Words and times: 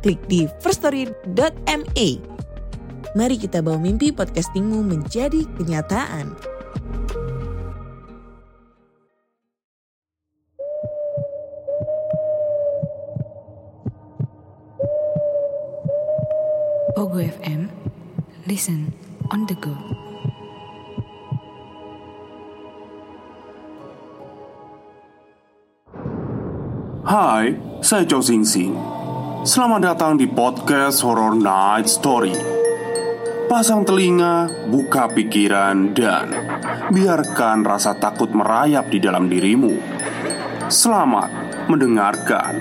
klik 0.00 0.20
di 0.26 0.48
firststory.me. 0.60 2.08
Mari 3.10 3.36
kita 3.36 3.58
bawa 3.60 3.78
mimpi 3.78 4.14
podcastingmu 4.14 4.86
menjadi 4.86 5.44
kenyataan. 5.58 6.32
Pogo 16.94 17.16
FM, 17.18 17.66
listen 18.44 18.92
on 19.32 19.48
the 19.48 19.56
go. 19.56 19.72
Hai, 27.10 27.58
saya 27.82 28.06
Chow 28.06 28.22
Sing 28.22 28.46
Sing. 28.46 28.99
Selamat 29.40 29.80
datang 29.80 30.20
di 30.20 30.28
podcast 30.28 31.00
Horror 31.00 31.32
Night 31.32 31.88
Story. 31.88 32.36
Pasang 33.48 33.88
telinga, 33.88 34.52
buka 34.68 35.08
pikiran, 35.08 35.96
dan 35.96 36.28
biarkan 36.92 37.64
rasa 37.64 37.96
takut 37.96 38.28
merayap 38.36 38.92
di 38.92 39.00
dalam 39.00 39.32
dirimu. 39.32 39.80
Selamat 40.68 41.32
mendengarkan. 41.72 42.52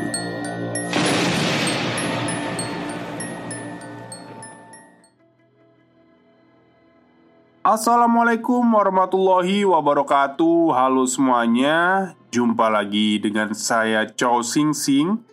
Assalamualaikum 7.59 8.63
warahmatullahi 8.63 9.67
wabarakatuh 9.67 10.71
Halo 10.71 11.03
semuanya 11.03 12.15
Jumpa 12.31 12.71
lagi 12.71 13.19
dengan 13.19 13.51
saya 13.51 14.07
Chow 14.07 14.39
Sing 14.41 14.71
Sing 14.71 15.28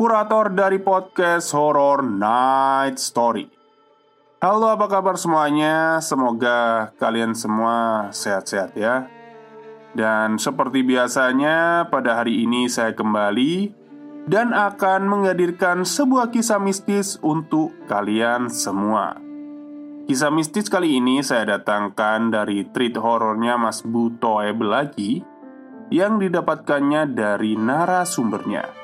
Kurator 0.00 0.56
dari 0.56 0.80
podcast 0.80 1.52
Horror 1.52 2.00
Night 2.00 2.96
Story. 2.96 3.44
Halo 4.40 4.72
apa 4.72 4.88
kabar 4.88 5.20
semuanya? 5.20 6.00
Semoga 6.00 6.88
kalian 6.96 7.36
semua 7.36 8.08
sehat-sehat 8.08 8.80
ya. 8.80 9.12
Dan 9.92 10.40
seperti 10.40 10.88
biasanya 10.88 11.84
pada 11.92 12.16
hari 12.16 12.48
ini 12.48 12.64
saya 12.72 12.96
kembali 12.96 13.76
Dan 14.24 14.56
akan 14.56 15.04
menghadirkan 15.04 15.84
sebuah 15.84 16.32
kisah 16.32 16.56
mistis 16.56 17.20
untuk 17.20 17.76
kalian 17.84 18.48
semua. 18.48 19.20
Kisah 20.08 20.32
mistis 20.32 20.72
kali 20.72 20.96
ini 20.96 21.20
saya 21.20 21.60
datangkan 21.60 22.32
dari 22.32 22.64
treat 22.72 22.96
horornya 22.96 23.60
Mas 23.60 23.84
Buto 23.84 24.40
lagi 24.64 25.20
yang 25.92 26.16
didapatkannya 26.16 27.04
dari 27.12 27.52
narasumbernya. 27.60 28.79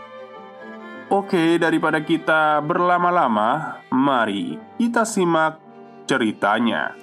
Oke, 1.06 1.54
daripada 1.62 2.02
kita 2.02 2.58
berlama-lama, 2.66 3.78
mari 3.94 4.58
kita 4.74 5.06
simak 5.06 5.62
ceritanya. 6.02 6.98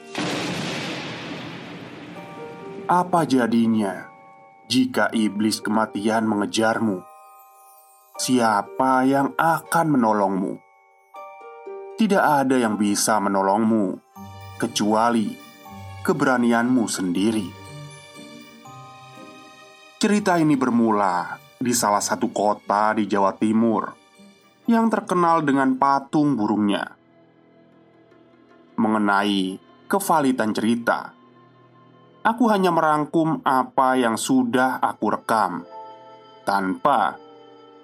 Apa 2.84 3.24
jadinya 3.24 4.12
jika 4.68 5.08
iblis 5.16 5.64
kematian 5.64 6.28
mengejarmu? 6.28 7.00
Siapa 8.20 9.08
yang 9.08 9.40
akan 9.40 9.88
menolongmu? 9.96 10.54
Tidak 11.96 12.24
ada 12.44 12.60
yang 12.60 12.76
bisa 12.76 13.24
menolongmu 13.24 14.04
kecuali 14.60 15.32
keberanianmu 16.04 16.84
sendiri. 16.92 17.48
Cerita 19.96 20.36
ini 20.36 20.60
bermula 20.60 21.40
di 21.56 21.72
salah 21.72 22.04
satu 22.04 22.28
kota 22.36 22.92
di 23.00 23.08
Jawa 23.08 23.32
Timur 23.40 24.03
yang 24.68 24.88
terkenal 24.88 25.44
dengan 25.44 25.76
patung 25.76 26.40
burungnya. 26.40 26.96
Mengenai 28.80 29.60
kevalitan 29.86 30.56
cerita, 30.56 31.14
aku 32.24 32.44
hanya 32.50 32.72
merangkum 32.72 33.44
apa 33.44 34.00
yang 34.00 34.16
sudah 34.16 34.80
aku 34.80 35.06
rekam 35.14 35.68
tanpa 36.48 37.20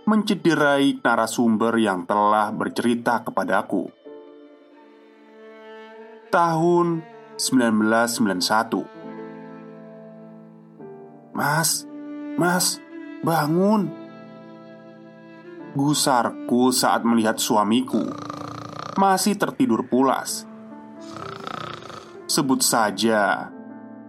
mencederai 0.09 0.97
narasumber 1.03 1.77
yang 1.77 2.07
telah 2.09 2.49
bercerita 2.49 3.21
kepadaku. 3.21 3.91
Tahun 6.33 7.01
1991 7.37 8.99
Mas, 11.39 11.87
mas, 12.35 12.81
bangun 13.23 13.87
Gusarku 15.77 16.73
saat 16.73 17.05
melihat 17.05 17.37
suamiku. 17.37 18.01
Masih 18.97 19.37
tertidur 19.37 19.85
pulas. 19.85 20.49
Sebut 22.25 22.65
saja 22.65 23.53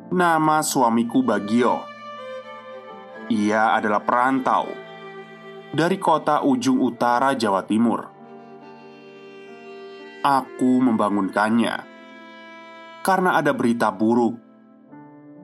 Nama 0.09 0.65
suamiku 0.65 1.21
Bagio. 1.21 1.84
Ia 3.28 3.76
adalah 3.76 4.00
perantau 4.03 4.72
Dari 5.71 6.00
kota 6.00 6.43
ujung 6.43 6.81
utara 6.81 7.37
Jawa 7.37 7.62
Timur. 7.69 8.09
Aku 10.25 10.81
membangunkannya 10.81 11.77
karena 13.00 13.37
ada 13.37 13.53
berita 13.56 13.88
buruk 13.88 14.37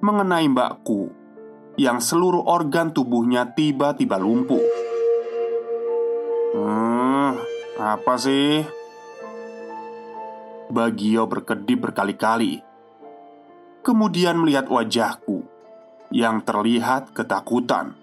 mengenai 0.00 0.48
mbakku 0.48 1.08
yang 1.76 2.00
seluruh 2.00 2.44
organ 2.44 2.92
tubuhnya 2.92 3.52
tiba-tiba 3.52 4.20
lumpuh. 4.20 4.85
Apa 7.86 8.18
sih? 8.18 8.66
Bagio 10.66 11.30
berkedip 11.30 11.86
berkali-kali, 11.86 12.58
kemudian 13.86 14.42
melihat 14.42 14.66
wajahku 14.66 15.46
yang 16.10 16.42
terlihat 16.42 17.14
ketakutan. 17.14 17.94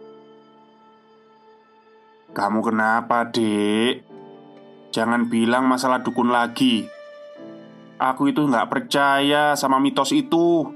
"Kamu 2.32 2.64
kenapa, 2.64 3.28
Dek? 3.28 4.08
Jangan 4.96 5.28
bilang 5.28 5.68
masalah 5.68 6.00
dukun 6.00 6.32
lagi." 6.32 6.88
Aku 8.00 8.32
itu 8.32 8.44
nggak 8.44 8.68
percaya 8.68 9.56
sama 9.56 9.80
mitos 9.80 10.12
itu 10.12 10.68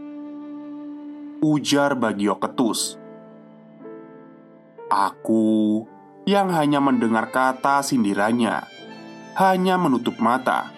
Ujar 1.44 2.00
Bagio 2.00 2.40
ketus 2.40 2.96
Aku 4.88 5.84
yang 6.24 6.54
hanya 6.56 6.80
mendengar 6.80 7.28
kata 7.34 7.84
sindirannya 7.84 8.64
Hanya 9.38 9.78
menutup 9.78 10.18
mata 10.18 10.74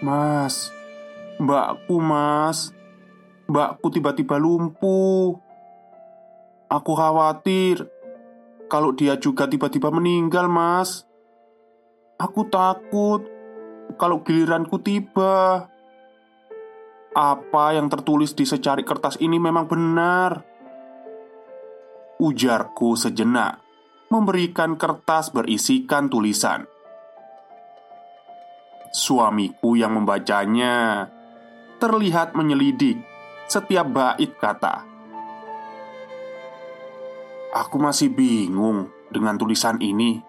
Mas 0.00 0.72
Mbakku 1.36 2.00
mas 2.00 2.72
Mbakku 3.46 3.92
tiba-tiba 3.92 4.40
lumpuh 4.40 5.36
Aku 6.72 6.92
khawatir 6.96 7.84
Kalau 8.72 8.96
dia 8.96 9.20
juga 9.20 9.44
tiba-tiba 9.44 9.92
meninggal 9.92 10.48
mas 10.48 11.04
Aku 12.16 12.46
takut 12.46 13.32
kalau 13.96 14.22
giliranku 14.24 14.80
tiba. 14.80 15.68
Apa 17.12 17.76
yang 17.76 17.92
tertulis 17.92 18.32
di 18.32 18.48
secari 18.48 18.86
kertas 18.86 19.20
ini 19.20 19.36
memang 19.36 19.68
benar. 19.68 20.40
Ujarku 22.22 22.94
sejenak, 22.94 23.60
memberikan 24.08 24.78
kertas 24.78 25.34
berisikan 25.34 26.06
tulisan. 26.06 26.64
Suamiku 28.92 29.72
yang 29.72 29.96
membacanya 29.96 31.08
terlihat 31.80 32.36
menyelidik 32.36 33.00
setiap 33.48 33.88
bait 33.88 34.36
kata. 34.36 34.84
Aku 37.56 37.80
masih 37.80 38.12
bingung 38.12 38.92
dengan 39.08 39.40
tulisan 39.40 39.80
ini. 39.80 40.20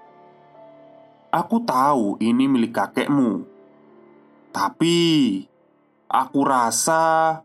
Aku 1.27 1.60
tahu 1.68 2.15
ini 2.24 2.48
milik 2.48 2.71
kakekmu. 2.71 3.44
Tapi 4.56 5.00
aku 6.07 6.39
rasa 6.48 7.44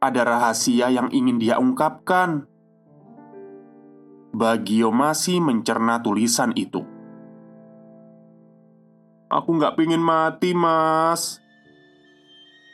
ada 0.00 0.22
rahasia 0.24 0.88
yang 0.88 1.12
ingin 1.12 1.36
dia 1.36 1.60
ungkapkan. 1.60 2.48
Bagio 4.32 4.88
masih 4.88 5.44
mencerna 5.44 6.00
tulisan 6.00 6.56
itu. 6.56 6.95
Aku 9.26 9.58
nggak 9.58 9.74
pingin 9.74 9.98
mati, 9.98 10.54
Mas. 10.54 11.42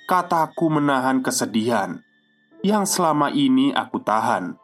Kataku 0.05 0.69
menahan 0.69 1.25
kesedihan 1.25 2.05
yang 2.61 2.85
selama 2.85 3.33
ini 3.33 3.73
aku 3.73 3.97
tahan. 4.05 4.61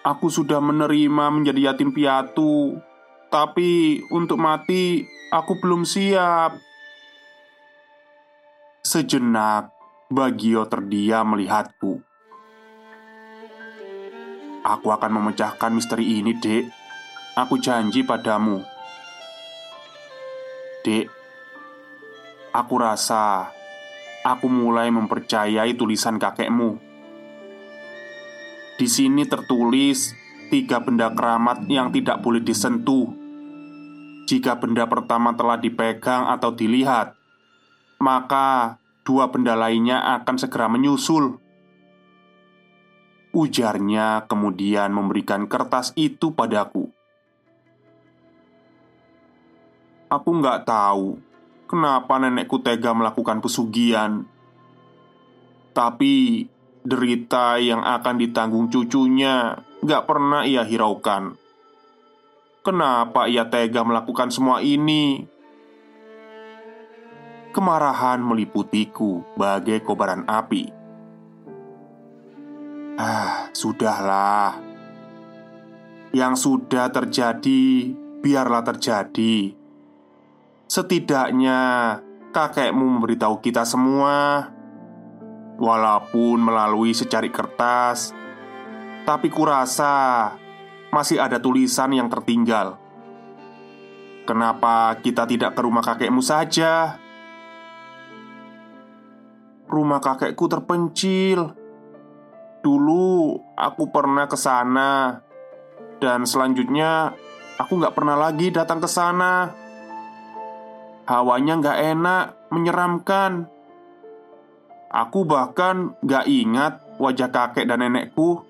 Aku 0.00 0.32
sudah 0.32 0.62
menerima 0.64 1.24
menjadi 1.28 1.70
yatim 1.74 1.92
piatu, 1.92 2.80
tapi 3.28 4.00
untuk 4.08 4.40
mati 4.40 5.04
aku 5.28 5.58
belum 5.60 5.84
siap. 5.84 6.56
Sejenak, 8.86 9.74
Bagio 10.08 10.64
terdiam 10.70 11.34
melihatku. 11.34 12.00
Aku 14.64 14.88
akan 14.94 15.12
memecahkan 15.20 15.74
misteri 15.74 16.22
ini, 16.22 16.32
Dek. 16.38 16.70
Aku 17.36 17.58
janji 17.58 18.00
padamu. 18.00 18.75
Dek, 20.86 21.10
aku 22.54 22.74
rasa 22.78 23.50
aku 24.22 24.46
mulai 24.46 24.86
mempercayai 24.94 25.74
tulisan 25.74 26.14
kakekmu. 26.14 26.78
Di 28.78 28.86
sini 28.86 29.26
tertulis 29.26 30.14
tiga 30.46 30.78
benda 30.78 31.10
keramat 31.10 31.66
yang 31.66 31.90
tidak 31.90 32.22
boleh 32.22 32.38
disentuh. 32.38 33.10
Jika 34.30 34.62
benda 34.62 34.86
pertama 34.86 35.34
telah 35.34 35.58
dipegang 35.58 36.30
atau 36.30 36.54
dilihat, 36.54 37.18
maka 37.98 38.78
dua 39.02 39.26
benda 39.26 39.58
lainnya 39.58 40.22
akan 40.22 40.38
segera 40.38 40.70
menyusul. 40.70 41.42
Ujarnya 43.34 44.30
kemudian 44.30 44.94
memberikan 44.94 45.50
kertas 45.50 45.90
itu 45.98 46.30
padaku. 46.30 46.95
Aku 50.06 50.38
nggak 50.38 50.62
tahu 50.62 51.18
kenapa 51.66 52.22
nenekku 52.22 52.62
tega 52.62 52.94
melakukan 52.94 53.42
pesugihan. 53.42 54.22
Tapi 55.74 56.46
derita 56.86 57.58
yang 57.58 57.82
akan 57.82 58.14
ditanggung 58.22 58.70
cucunya 58.70 59.58
nggak 59.82 60.06
pernah 60.06 60.46
ia 60.46 60.62
hiraukan. 60.62 61.34
Kenapa 62.62 63.26
ia 63.26 63.50
tega 63.50 63.82
melakukan 63.82 64.30
semua 64.30 64.62
ini? 64.62 65.26
Kemarahan 67.50 68.22
meliputiku 68.22 69.26
bagai 69.34 69.82
kobaran 69.82 70.22
api. 70.26 70.70
Ah, 72.94 73.50
sudahlah. 73.50 74.58
Yang 76.14 76.34
sudah 76.46 76.88
terjadi, 76.94 77.92
biarlah 78.22 78.62
terjadi. 78.64 79.65
Setidaknya 80.66 81.58
kakekmu 82.34 82.98
memberitahu 82.98 83.38
kita 83.38 83.62
semua, 83.62 84.50
walaupun 85.56 86.42
melalui 86.42 86.90
secari 86.90 87.30
kertas, 87.30 88.10
tapi 89.06 89.30
kurasa 89.30 90.34
masih 90.90 91.22
ada 91.22 91.38
tulisan 91.38 91.94
yang 91.94 92.10
tertinggal. 92.10 92.82
Kenapa 94.26 94.98
kita 94.98 95.22
tidak 95.22 95.54
ke 95.54 95.60
rumah 95.62 95.86
kakekmu 95.86 96.18
saja? 96.18 96.98
Rumah 99.70 100.02
kakekku 100.02 100.50
terpencil. 100.50 101.54
Dulu 102.58 103.38
aku 103.54 103.94
pernah 103.94 104.26
ke 104.26 104.34
sana, 104.34 105.22
dan 106.02 106.26
selanjutnya 106.26 107.14
aku 107.54 107.78
nggak 107.78 107.94
pernah 107.94 108.18
lagi 108.18 108.50
datang 108.50 108.82
ke 108.82 108.90
sana. 108.90 109.64
Hawanya 111.06 111.62
nggak 111.62 111.78
enak, 111.94 112.24
menyeramkan. 112.50 113.46
Aku 114.90 115.22
bahkan 115.22 115.94
nggak 116.02 116.26
ingat 116.26 116.72
wajah 116.98 117.30
kakek 117.30 117.70
dan 117.70 117.86
nenekku. 117.86 118.42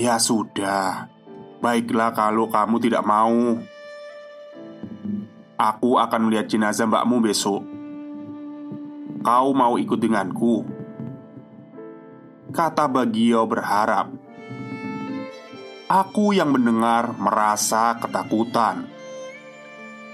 Ya 0.00 0.16
sudah, 0.16 1.12
baiklah 1.60 2.16
kalau 2.16 2.48
kamu 2.48 2.80
tidak 2.80 3.04
mau. 3.04 3.60
Aku 5.60 6.00
akan 6.00 6.20
melihat 6.24 6.48
jenazah 6.48 6.88
mbakmu 6.88 7.20
besok. 7.20 7.60
Kau 9.20 9.52
mau 9.52 9.76
ikut 9.76 10.00
denganku? 10.00 10.64
Kata 12.50 12.88
Bagio 12.88 13.44
berharap 13.44 14.10
Aku 15.86 16.32
yang 16.32 16.56
mendengar 16.56 17.12
merasa 17.14 17.94
ketakutan 18.00 18.99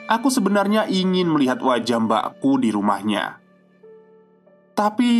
Aku 0.06 0.30
sebenarnya 0.30 0.86
ingin 0.86 1.26
melihat 1.30 1.58
wajah 1.58 1.98
mbakku 1.98 2.62
di 2.62 2.70
rumahnya 2.70 3.42
Tapi 4.78 5.10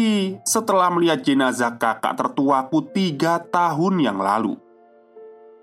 setelah 0.47 0.91
melihat 0.95 1.27
jenazah 1.27 1.75
kakak 1.75 2.15
tertuaku 2.15 2.87
tiga 2.95 3.43
tahun 3.43 3.99
yang 3.99 4.19
lalu 4.23 4.55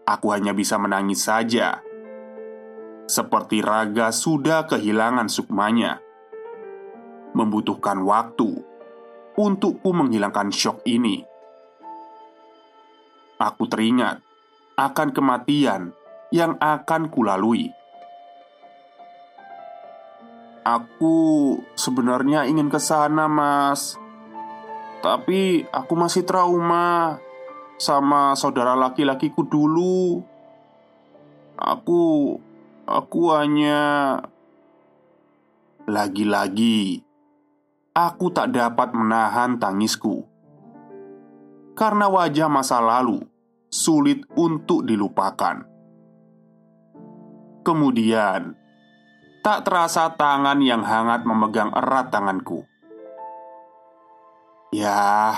Aku 0.04 0.28
hanya 0.36 0.52
bisa 0.52 0.76
menangis 0.76 1.24
saja 1.24 1.80
Seperti 3.08 3.64
raga 3.64 4.12
sudah 4.12 4.68
kehilangan 4.68 5.32
sukmanya 5.32 6.04
membutuhkan 7.34 8.06
waktu 8.06 8.62
untukku 9.34 9.90
menghilangkan 9.90 10.54
shock 10.54 10.86
ini. 10.86 11.26
Aku 13.42 13.66
teringat 13.66 14.22
akan 14.78 15.10
kematian 15.12 15.92
yang 16.30 16.56
akan 16.62 17.10
kulalui. 17.10 17.74
Aku 20.64 21.60
sebenarnya 21.76 22.48
ingin 22.48 22.72
ke 22.72 22.80
sana, 22.80 23.28
Mas. 23.28 24.00
Tapi 25.04 25.68
aku 25.68 25.94
masih 26.00 26.24
trauma 26.24 27.20
sama 27.76 28.32
saudara 28.40 28.72
laki-lakiku 28.80 29.44
dulu. 29.44 30.24
Aku 31.60 32.40
aku 32.88 33.22
hanya 33.36 34.20
lagi-lagi 35.84 37.04
Aku 37.94 38.34
tak 38.34 38.58
dapat 38.58 38.90
menahan 38.98 39.62
tangisku 39.62 40.26
karena 41.78 42.10
wajah 42.10 42.50
masa 42.50 42.82
lalu 42.82 43.22
sulit 43.70 44.26
untuk 44.34 44.82
dilupakan. 44.82 45.62
Kemudian, 47.62 48.58
tak 49.44 49.68
terasa 49.68 50.08
tangan 50.16 50.64
yang 50.64 50.88
hangat 50.88 51.28
memegang 51.28 51.76
erat 51.76 52.08
tanganku. 52.08 52.64
Ya, 54.72 55.36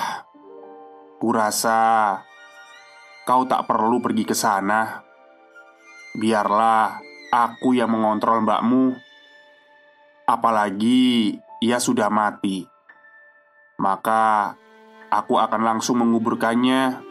kurasa 1.17 2.21
kau 3.25 3.50
tak 3.50 3.65
perlu 3.65 3.97
pergi 4.05 4.24
ke 4.29 4.38
sana. 4.38 5.01
Biarlah 6.13 7.01
aku 7.33 7.74
yang 7.74 7.89
mengontrol 7.97 8.45
mbakmu. 8.45 8.93
Apalagi 10.29 11.33
ia 11.57 11.81
sudah 11.81 12.13
mati. 12.13 12.62
Maka 13.81 14.53
aku 15.09 15.41
akan 15.41 15.65
langsung 15.65 15.97
menguburkannya. 16.05 17.01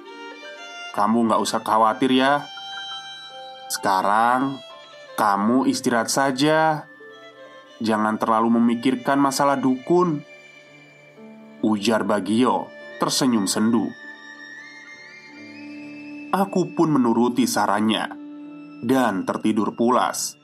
Kamu 0.95 1.27
nggak 1.27 1.43
usah 1.43 1.59
khawatir 1.59 2.15
ya. 2.15 2.47
Sekarang 3.67 4.63
kamu 5.15 5.71
istirahat 5.71 6.11
saja. 6.11 6.91
Jangan 7.79 8.19
terlalu 8.19 8.59
memikirkan 8.59 9.19
masalah 9.19 9.55
dukun. 9.55 10.27
Ujar 11.63 12.03
Bagio 12.03 12.67
tersenyum 12.99 13.47
sendu. 13.47 13.87
Aku 16.35 16.75
pun 16.75 16.91
menuruti 16.91 17.47
sarannya 17.47 18.11
dan 18.83 19.23
tertidur 19.23 19.79
pulas. 19.79 20.35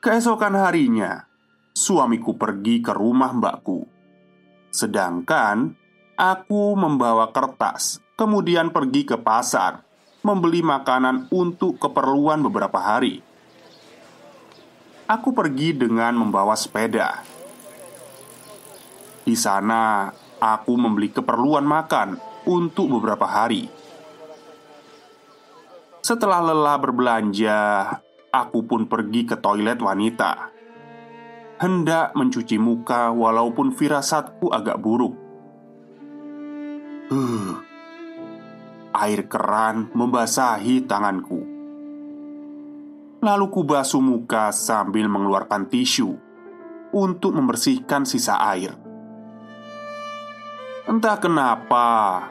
Keesokan 0.00 0.56
harinya, 0.56 1.28
suamiku 1.76 2.40
pergi 2.40 2.80
ke 2.80 2.96
rumah 2.96 3.36
mbakku. 3.36 3.84
Sedangkan 4.72 5.76
aku 6.16 6.72
membawa 6.80 7.28
kertas, 7.28 8.00
kemudian 8.16 8.72
pergi 8.72 9.04
ke 9.04 9.20
pasar 9.20 9.89
membeli 10.20 10.60
makanan 10.60 11.28
untuk 11.32 11.80
keperluan 11.80 12.44
beberapa 12.44 12.76
hari. 12.76 13.24
Aku 15.10 15.34
pergi 15.34 15.74
dengan 15.74 16.14
membawa 16.14 16.54
sepeda. 16.54 17.26
Di 19.26 19.34
sana, 19.34 20.10
aku 20.38 20.72
membeli 20.78 21.10
keperluan 21.10 21.66
makan 21.66 22.16
untuk 22.46 22.88
beberapa 23.00 23.26
hari. 23.26 23.66
Setelah 26.00 26.40
lelah 26.40 26.78
berbelanja, 26.78 27.58
aku 28.30 28.64
pun 28.64 28.86
pergi 28.86 29.26
ke 29.26 29.36
toilet 29.36 29.82
wanita 29.82 30.60
hendak 31.60 32.16
mencuci 32.16 32.56
muka 32.56 33.12
walaupun 33.12 33.76
firasatku 33.76 34.48
agak 34.48 34.80
buruk. 34.80 35.12
Huh, 37.12 37.60
air 38.94 39.26
keran 39.30 39.90
membasahi 39.94 40.86
tanganku. 40.86 41.40
Lalu 43.20 43.46
ku 43.52 43.62
basuh 43.68 44.00
muka 44.00 44.48
sambil 44.50 45.04
mengeluarkan 45.06 45.68
tisu 45.68 46.16
untuk 46.96 47.36
membersihkan 47.36 48.08
sisa 48.08 48.40
air. 48.40 48.72
Entah 50.88 51.20
kenapa, 51.20 52.26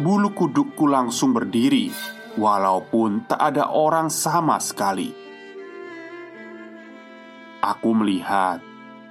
bulu 0.00 0.32
kudukku 0.32 0.86
langsung 0.88 1.36
berdiri, 1.36 1.92
walaupun 2.38 3.26
tak 3.28 3.40
ada 3.52 3.68
orang 3.74 4.08
sama 4.08 4.56
sekali. 4.62 5.12
Aku 7.60 7.90
melihat 7.98 8.62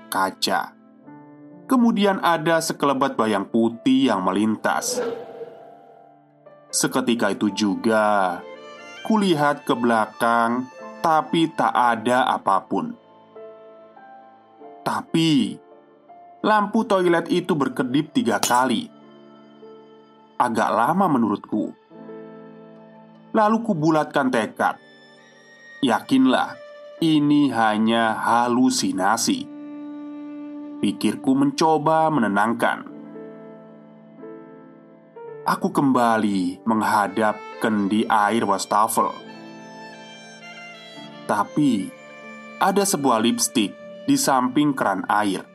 kaca. 0.07 0.71
Kemudian 1.67 2.23
ada 2.23 2.61
sekelebat 2.63 3.19
bayang 3.19 3.49
putih 3.49 4.13
yang 4.13 4.23
melintas. 4.23 5.01
Seketika 6.75 7.31
itu 7.31 7.47
juga, 7.55 8.43
kulihat 9.07 9.63
ke 9.63 9.71
belakang, 9.79 10.67
tapi 10.99 11.47
tak 11.47 11.71
ada 11.71 12.27
apa 12.27 12.67
pun. 12.67 12.91
Tapi 14.83 15.55
lampu 16.43 16.83
toilet 16.83 17.31
itu 17.31 17.55
berkedip 17.55 18.11
tiga 18.11 18.43
kali. 18.43 18.91
Agak 20.35 20.67
lama 20.75 21.07
menurutku. 21.07 21.71
Lalu 23.31 23.57
kubulatkan 23.63 24.27
tekad. 24.27 24.75
Yakinlah, 25.79 26.59
ini 26.99 27.55
hanya 27.55 28.19
halusinasi. 28.19 29.47
Pikirku 30.83 31.39
mencoba 31.39 32.11
menenangkan. 32.11 32.94
Aku 35.45 35.69
kembali 35.69 36.65
menghadap 36.65 37.37
kendi 37.61 38.01
air 38.09 38.41
wastafel. 38.49 39.13
Tapi 41.29 41.85
ada 42.57 42.81
sebuah 42.81 43.21
lipstik 43.21 43.69
di 44.09 44.17
samping 44.17 44.73
keran 44.73 45.05
air. 45.05 45.45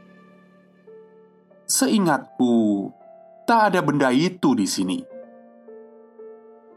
Seingatku, 1.67 2.87
tak 3.51 3.75
ada 3.75 3.83
benda 3.83 4.15
itu 4.15 4.55
di 4.55 4.71
sini. 4.71 5.03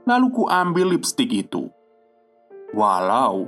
Lalu 0.09 0.27
ku 0.33 0.49
ambil 0.49 0.97
lipstik 0.97 1.29
itu. 1.29 1.69
Walau 2.73 3.45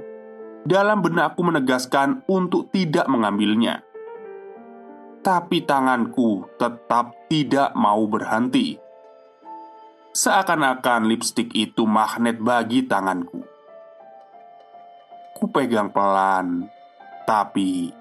dalam 0.62 1.02
benakku 1.02 1.42
menegaskan 1.42 2.22
untuk 2.30 2.70
tidak 2.70 3.10
mengambilnya 3.10 3.82
tapi 5.26 5.66
tanganku 5.66 6.46
tetap 6.62 7.18
tidak 7.26 7.74
mau 7.74 8.06
berhenti. 8.06 8.85
Seakan-akan 10.16 11.12
lipstik 11.12 11.52
itu 11.52 11.84
magnet 11.84 12.40
bagi 12.40 12.88
tanganku. 12.88 13.44
Ku 15.36 15.52
pegang 15.52 15.92
pelan, 15.92 16.72
tapi 17.28 17.92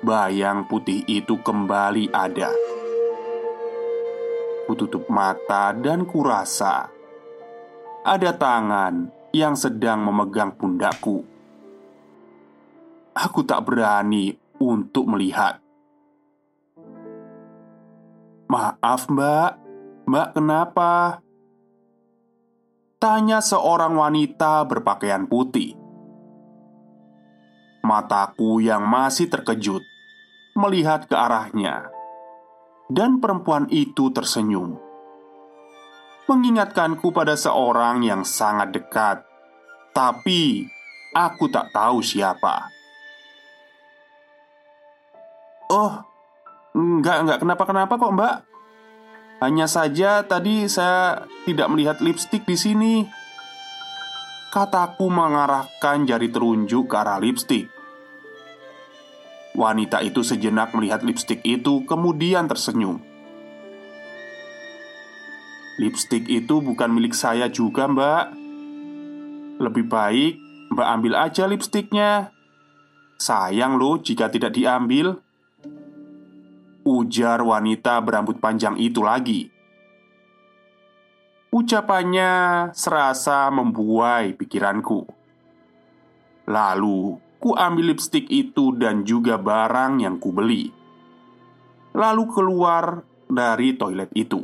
bayang 0.00 0.64
putih 0.64 1.04
itu 1.04 1.36
kembali 1.36 2.08
ada. 2.16 2.48
Ku 4.64 4.72
tutup 4.72 5.04
mata 5.12 5.76
dan 5.76 6.08
kurasa 6.08 6.88
ada 8.08 8.32
tangan 8.32 9.12
yang 9.36 9.52
sedang 9.52 10.08
memegang 10.08 10.56
pundakku. 10.56 11.28
Aku 13.12 13.44
tak 13.44 13.68
berani 13.68 14.32
untuk 14.56 15.04
melihat. 15.04 15.60
Maaf 18.48 19.12
mbak, 19.12 19.67
mbak 20.08 20.32
kenapa? 20.32 21.20
Tanya 22.98 23.44
seorang 23.44 23.94
wanita 23.94 24.64
berpakaian 24.64 25.28
putih. 25.28 25.76
Mataku 27.84 28.58
yang 28.58 28.84
masih 28.84 29.30
terkejut 29.30 29.80
Melihat 30.58 31.06
ke 31.06 31.14
arahnya 31.14 31.88
Dan 32.90 33.22
perempuan 33.22 33.70
itu 33.70 34.10
tersenyum. 34.10 34.76
Mengingatkanku 36.26 37.14
pada 37.14 37.38
seorang 37.38 38.02
yang 38.02 38.26
sangat 38.26 38.74
dekat 38.74 39.22
Tapi 39.94 40.66
aku 41.14 41.46
tak 41.48 41.70
tahu 41.70 42.02
siapa. 42.02 42.68
Oh, 45.70 46.02
Enggak, 46.78 47.16
enggak. 47.24 47.38
Kenapa-kenapa 47.42 47.94
kok 47.98 48.14
mbak 48.14 48.34
Hanya 49.38 49.70
saja 49.70 50.26
tadi 50.26 50.66
saya 50.66 51.22
tidak 51.46 51.70
melihat 51.70 52.02
lipstik 52.02 52.42
di 52.42 52.58
sini. 52.58 52.94
Kataku 54.50 55.06
mengarahkan 55.06 56.10
jari 56.10 56.26
terunjuk 56.34 56.90
ke 56.90 56.96
arah 56.98 57.22
lipstik. 57.22 57.70
Wanita 59.54 60.02
itu 60.02 60.26
sejenak 60.26 60.74
melihat 60.74 61.06
lipstik 61.06 61.46
itu 61.46 61.86
kemudian 61.86 62.50
tersenyum. 62.50 62.98
Lipstik 65.78 66.26
itu 66.26 66.58
bukan 66.58 66.90
milik 66.90 67.14
saya 67.14 67.46
juga 67.46 67.86
mbak. 67.86 68.34
Lebih 69.62 69.86
baik 69.86 70.34
mbak 70.74 70.88
ambil 70.98 71.14
aja 71.14 71.46
lipstiknya. 71.46 72.34
Sayang 73.22 73.78
loh 73.78 74.02
jika 74.02 74.26
tidak 74.26 74.58
diambil 74.58 75.22
Ujar 76.88 77.44
wanita 77.44 78.00
berambut 78.00 78.40
panjang 78.40 78.80
itu 78.80 79.04
lagi. 79.04 79.52
Ucapannya 81.52 82.32
serasa 82.72 83.52
membuai 83.52 84.32
pikiranku. 84.32 85.04
Lalu 86.48 87.20
ku 87.36 87.52
ambil 87.52 87.92
lipstik 87.92 88.24
itu 88.32 88.72
dan 88.80 89.04
juga 89.04 89.36
barang 89.36 90.00
yang 90.00 90.16
ku 90.16 90.32
beli. 90.32 90.72
Lalu 91.92 92.24
keluar 92.32 93.04
dari 93.28 93.76
toilet 93.76 94.08
itu. 94.16 94.40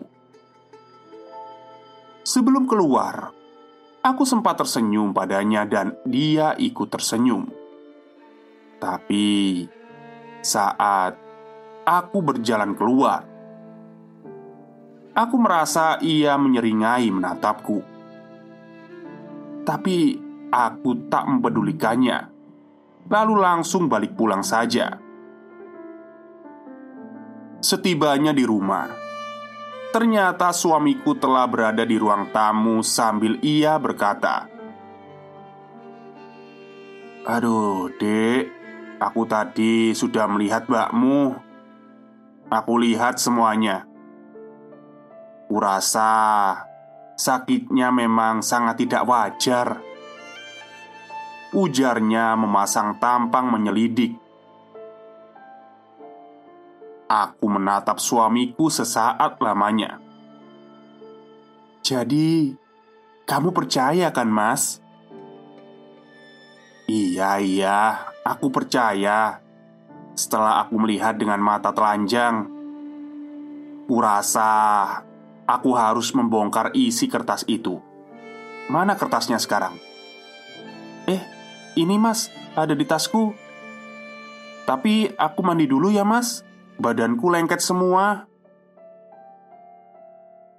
Sebelum 2.28 2.68
keluar 2.68 3.32
Aku 4.04 4.28
sempat 4.28 4.60
tersenyum 4.60 5.16
padanya 5.16 5.64
dan 5.64 5.96
dia 6.04 6.52
ikut 6.60 6.92
tersenyum. 6.92 7.48
Tapi 8.76 9.64
saat 10.44 11.23
aku 11.84 12.18
berjalan 12.24 12.72
keluar. 12.72 13.28
Aku 15.14 15.38
merasa 15.38 16.02
ia 16.02 16.34
menyeringai 16.34 17.06
menatapku, 17.06 17.78
tapi 19.62 20.18
aku 20.50 21.06
tak 21.06 21.30
mempedulikannya. 21.30 22.34
Lalu 23.06 23.34
langsung 23.38 23.86
balik 23.86 24.18
pulang 24.18 24.42
saja. 24.42 24.98
Setibanya 27.62 28.34
di 28.34 28.42
rumah, 28.42 28.90
ternyata 29.94 30.50
suamiku 30.50 31.14
telah 31.14 31.46
berada 31.46 31.86
di 31.86 31.94
ruang 31.94 32.34
tamu 32.34 32.82
sambil 32.82 33.38
ia 33.38 33.78
berkata, 33.78 34.50
"Aduh, 37.22 37.86
Dek, 37.94 38.50
aku 38.98 39.22
tadi 39.30 39.94
sudah 39.94 40.26
melihat 40.26 40.66
mbakmu 40.66 41.43
Aku 42.54 42.78
lihat 42.78 43.18
semuanya. 43.18 43.82
Kurasa 45.50 46.06
sakitnya 47.18 47.90
memang 47.90 48.46
sangat 48.46 48.78
tidak 48.78 49.02
wajar. 49.10 49.82
Ujarnya 51.50 52.38
memasang 52.38 53.02
tampang 53.02 53.50
menyelidik. 53.50 54.14
Aku 57.10 57.50
menatap 57.50 57.98
suamiku 57.98 58.70
sesaat 58.70 59.42
lamanya. 59.42 59.98
Jadi, 61.82 62.54
kamu 63.26 63.50
percaya 63.50 64.14
kan, 64.14 64.30
Mas? 64.30 64.78
Iya, 66.86 67.42
iya, 67.42 67.78
aku 68.22 68.48
percaya. 68.54 69.43
Setelah 70.14 70.62
aku 70.62 70.78
melihat 70.78 71.18
dengan 71.18 71.42
mata 71.42 71.74
telanjang, 71.74 72.46
kurasa 73.90 74.50
aku 75.44 75.74
harus 75.74 76.14
membongkar 76.14 76.70
isi 76.72 77.10
kertas 77.10 77.42
itu. 77.50 77.82
Mana 78.70 78.94
kertasnya 78.94 79.36
sekarang? 79.36 79.76
Eh, 81.04 81.20
ini 81.76 81.98
mas, 81.98 82.32
ada 82.54 82.72
di 82.72 82.86
tasku. 82.86 83.34
Tapi 84.64 85.12
aku 85.18 85.40
mandi 85.44 85.68
dulu 85.68 85.92
ya 85.92 86.06
mas, 86.06 86.40
badanku 86.80 87.28
lengket 87.28 87.60
semua. 87.60 88.24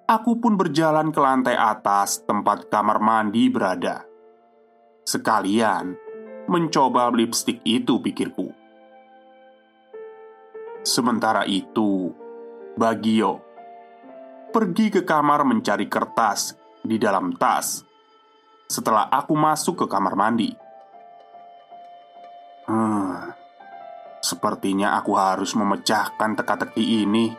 Aku 0.05 0.37
pun 0.37 0.53
berjalan 0.53 1.09
ke 1.09 1.17
lantai 1.17 1.57
atas 1.57 2.21
tempat 2.29 2.69
kamar 2.69 3.01
mandi 3.01 3.49
berada. 3.49 4.05
Sekalian 5.01 5.97
mencoba 6.45 7.09
lipstik 7.09 7.65
itu 7.65 7.97
pikirku. 7.97 8.64
Sementara 10.95 11.43
itu, 11.43 12.07
Bagio 12.79 13.43
pergi 14.55 14.87
ke 14.87 15.03
kamar 15.03 15.43
mencari 15.43 15.91
kertas 15.91 16.55
di 16.79 16.95
dalam 16.95 17.35
tas. 17.35 17.83
Setelah 18.71 19.11
aku 19.11 19.35
masuk 19.35 19.83
ke 19.83 19.85
kamar 19.91 20.15
mandi, 20.15 20.55
Hmm, 22.65 23.35
sepertinya 24.23 24.95
aku 24.97 25.19
harus 25.19 25.51
memecahkan 25.53 26.33
teka-teki 26.39 27.03
ini. 27.03 27.29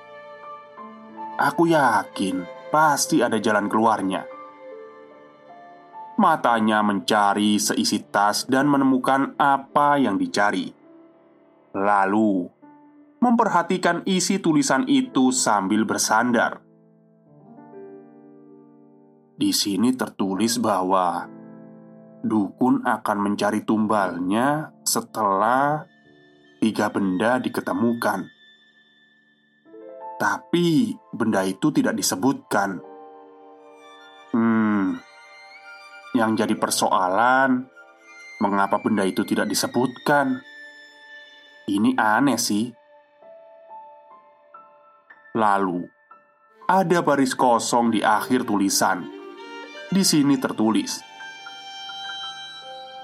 Aku 1.41 1.65
yakin 1.65 2.45
pasti 2.69 3.25
ada 3.25 3.41
jalan 3.41 3.73
keluarnya. 3.73 4.23
Matanya 6.21 6.85
mencari 6.85 7.57
seisi 7.57 8.05
tas 8.07 8.45
dan 8.45 8.69
menemukan 8.69 9.33
apa 9.41 9.97
yang 9.97 10.21
dicari. 10.21 10.71
Lalu, 11.75 12.56
memperhatikan 13.21 14.05
isi 14.05 14.39
tulisan 14.39 14.85
itu 14.87 15.33
sambil 15.33 15.89
bersandar. 15.89 16.61
Di 19.37 19.53
sini 19.53 19.93
tertulis 19.93 20.57
bahwa 20.57 21.29
dukun 22.25 22.83
akan 22.89 23.19
mencari 23.21 23.63
tumbalnya 23.69 24.73
setelah 24.81 25.85
tiga 26.61 26.89
benda 26.89 27.37
diketemukan. 27.37 28.27
Tapi 30.17 30.97
benda 31.13 31.45
itu 31.45 31.69
tidak 31.69 31.93
disebutkan. 31.93 32.81
Hmm, 34.33 34.97
yang 36.17 36.33
jadi 36.33 36.57
persoalan, 36.57 37.69
mengapa 38.41 38.81
benda 38.81 39.05
itu 39.05 39.21
tidak 39.29 39.53
disebutkan? 39.53 40.41
Ini 41.69 41.93
aneh 42.01 42.41
sih. 42.41 42.73
Lalu, 45.37 45.85
ada 46.65 47.05
baris 47.05 47.37
kosong 47.37 47.93
di 47.93 48.01
akhir 48.01 48.49
tulisan. 48.49 49.05
Di 49.93 50.01
sini 50.01 50.41
tertulis, 50.41 50.97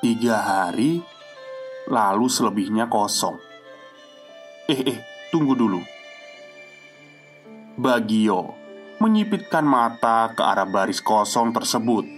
tiga 0.01 0.41
hari, 0.41 1.05
lalu 1.93 2.27
selebihnya 2.33 2.89
kosong. 2.89 3.37
Eh, 4.65 4.81
eh, 4.81 4.99
tunggu 5.29 5.53
dulu. 5.53 5.85
Bagio 7.77 8.57
menyipitkan 8.97 9.69
mata 9.69 10.33
ke 10.33 10.41
arah 10.41 10.65
baris 10.65 11.05
kosong 11.05 11.53
tersebut, 11.53 12.09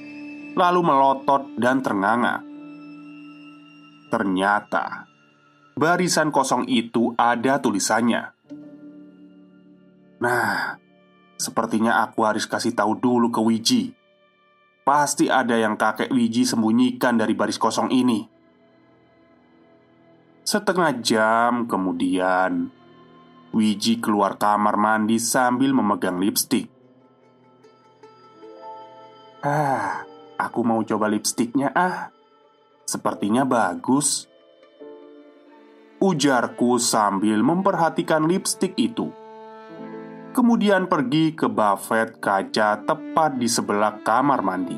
lalu 0.55 0.81
melotot 0.87 1.59
dan 1.59 1.83
ternganga. 1.83 2.39
Ternyata 4.15 5.11
barisan 5.75 6.31
kosong 6.31 6.71
itu 6.71 7.19
ada 7.19 7.59
tulisannya. 7.59 8.34
Nah, 10.23 10.79
sepertinya 11.35 12.05
aku 12.07 12.23
harus 12.23 12.47
kasih 12.47 12.75
tahu 12.77 12.95
dulu 12.99 13.29
ke 13.35 13.41
Wiji. 13.43 13.83
Pasti 14.85 15.33
ada 15.33 15.57
yang 15.57 15.81
kakek 15.81 16.13
Wiji 16.13 16.45
sembunyikan 16.45 17.17
dari 17.17 17.33
baris 17.33 17.57
kosong 17.57 17.89
ini. 17.91 18.29
Setengah 20.45 20.93
jam 21.01 21.65
kemudian, 21.65 22.69
Wiji 23.57 23.99
keluar 23.99 24.37
kamar 24.37 24.77
mandi 24.77 25.17
sambil 25.17 25.73
memegang 25.73 26.21
lipstik. 26.21 26.69
Ah, 29.41 30.05
aku 30.37 30.61
mau 30.65 30.85
coba 30.85 31.09
lipstiknya 31.09 31.73
ah. 31.73 32.13
Sepertinya 32.85 33.49
bagus. 33.49 34.29
Ujarku 35.97 36.77
sambil 36.77 37.41
memperhatikan 37.41 38.29
lipstik 38.29 38.77
itu 38.77 39.24
kemudian 40.35 40.91
pergi 40.91 41.31
ke 41.31 41.47
buffet 41.47 42.19
kaca 42.19 42.83
tepat 42.83 43.39
di 43.39 43.47
sebelah 43.47 44.03
kamar 44.03 44.43
mandi. 44.43 44.77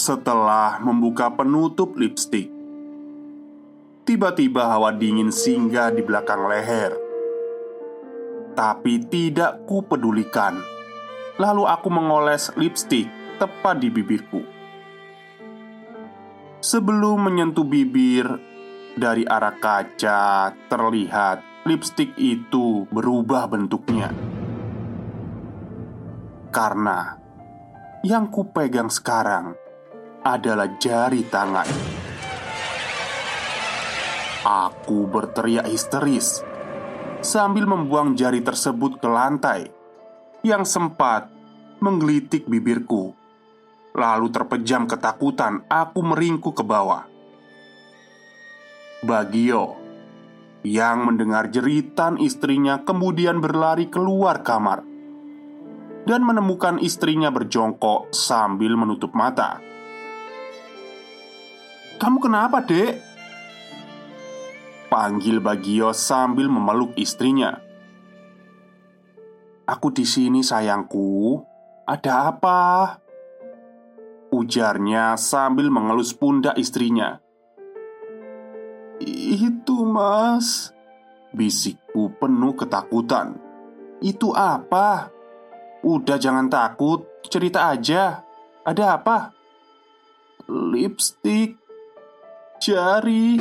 Setelah 0.00 0.80
membuka 0.80 1.28
penutup 1.28 1.92
lipstik, 2.00 2.48
tiba-tiba 4.08 4.64
hawa 4.64 4.96
dingin 4.96 5.28
singgah 5.28 5.92
di 5.92 6.00
belakang 6.00 6.48
leher. 6.48 6.96
Tapi 8.56 9.04
tidak 9.12 9.68
kupedulikan. 9.68 10.56
Lalu 11.36 11.68
aku 11.68 11.88
mengoles 11.92 12.48
lipstik 12.56 13.12
tepat 13.36 13.76
di 13.76 13.92
bibirku. 13.92 14.40
Sebelum 16.64 17.28
menyentuh 17.28 17.64
bibir, 17.64 18.24
dari 18.96 19.24
arah 19.24 19.56
kaca 19.60 20.52
terlihat 20.68 21.64
lipstik 21.68 22.16
itu 22.16 22.88
berubah 22.88 23.48
bentuknya 23.48 24.12
karena 26.50 27.14
yang 28.02 28.26
kupegang 28.28 28.90
sekarang 28.90 29.54
adalah 30.26 30.66
jari 30.82 31.22
tangan. 31.30 31.66
Aku 34.42 35.06
berteriak 35.06 35.70
histeris 35.70 36.42
sambil 37.22 37.70
membuang 37.70 38.18
jari 38.18 38.42
tersebut 38.42 38.98
ke 38.98 39.08
lantai 39.08 39.70
yang 40.42 40.66
sempat 40.66 41.30
menggelitik 41.78 42.50
bibirku. 42.50 43.14
Lalu 43.94 44.26
terpejam 44.30 44.86
ketakutan, 44.86 45.66
aku 45.66 46.00
meringkuk 46.02 46.56
ke 46.56 46.64
bawah. 46.64 47.04
Bagio 49.04 49.76
yang 50.64 51.08
mendengar 51.08 51.48
jeritan 51.48 52.20
istrinya 52.20 52.84
kemudian 52.84 53.40
berlari 53.40 53.88
keluar 53.88 54.44
kamar 54.44 54.89
dan 56.04 56.24
menemukan 56.24 56.80
istrinya 56.80 57.28
berjongkok 57.28 58.12
sambil 58.14 58.76
menutup 58.76 59.12
mata. 59.12 59.60
"Kamu 62.00 62.18
kenapa, 62.20 62.64
Dek?" 62.64 63.00
panggil 64.88 65.38
Bagio 65.38 65.92
sambil 65.92 66.50
memeluk 66.50 66.96
istrinya. 66.96 67.56
"Aku 69.68 69.92
di 69.94 70.02
sini, 70.02 70.40
sayangku. 70.42 71.40
Ada 71.86 72.32
apa?" 72.34 72.60
ujarnya 74.30 75.18
sambil 75.18 75.68
mengelus 75.68 76.14
pundak 76.14 76.54
istrinya. 76.54 77.18
Itu 79.00 79.88
mas 79.88 80.70
Bisikku 81.32 82.12
penuh 82.20 82.52
ketakutan 82.52 83.38
Itu 84.04 84.36
apa? 84.36 85.08
Udah 85.80 86.20
jangan 86.20 86.52
takut. 86.52 87.08
Cerita 87.24 87.72
aja. 87.72 88.20
Ada 88.64 89.00
apa? 89.00 89.32
Lipstick. 90.48 91.56
Jari. 92.60 93.40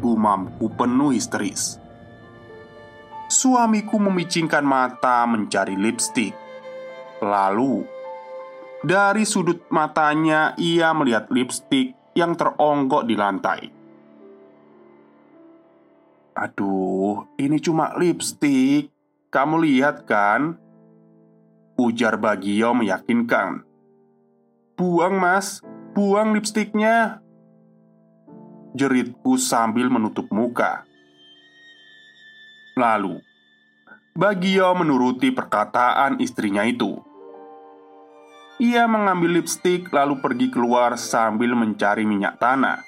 Gumamku 0.00 0.72
penuh 0.72 1.12
histeris. 1.12 1.76
Suamiku 3.26 3.98
memicingkan 3.98 4.62
mata 4.62 5.26
mencari 5.26 5.74
lipstick. 5.74 6.32
Lalu 7.20 7.98
Dari 8.86 9.26
sudut 9.26 9.66
matanya 9.72 10.54
ia 10.60 10.94
melihat 10.94 11.26
lipstick 11.32 11.96
yang 12.14 12.38
teronggok 12.38 13.02
di 13.02 13.18
lantai. 13.18 13.60
Aduh, 16.36 17.24
ini 17.40 17.56
cuma 17.58 17.96
lipstik. 17.96 18.92
Kamu 19.32 19.56
lihat 19.64 20.04
kan? 20.04 20.60
Ujar 21.76 22.16
Bagio 22.16 22.72
meyakinkan. 22.72 23.60
Buang 24.80 25.20
mas, 25.20 25.60
buang 25.92 26.32
lipstiknya. 26.32 27.20
Jeritku 28.72 29.36
sambil 29.36 29.92
menutup 29.92 30.24
muka. 30.32 30.88
Lalu, 32.80 33.20
Bagio 34.16 34.72
menuruti 34.72 35.28
perkataan 35.28 36.16
istrinya 36.16 36.64
itu. 36.64 36.96
Ia 38.56 38.88
mengambil 38.88 39.44
lipstik 39.44 39.92
lalu 39.92 40.16
pergi 40.24 40.48
keluar 40.48 40.96
sambil 40.96 41.52
mencari 41.52 42.08
minyak 42.08 42.40
tanah 42.40 42.80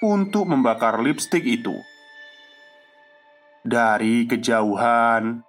untuk 0.00 0.48
membakar 0.48 1.04
lipstik 1.04 1.44
itu. 1.44 1.76
Dari 3.60 4.24
kejauhan, 4.24 5.44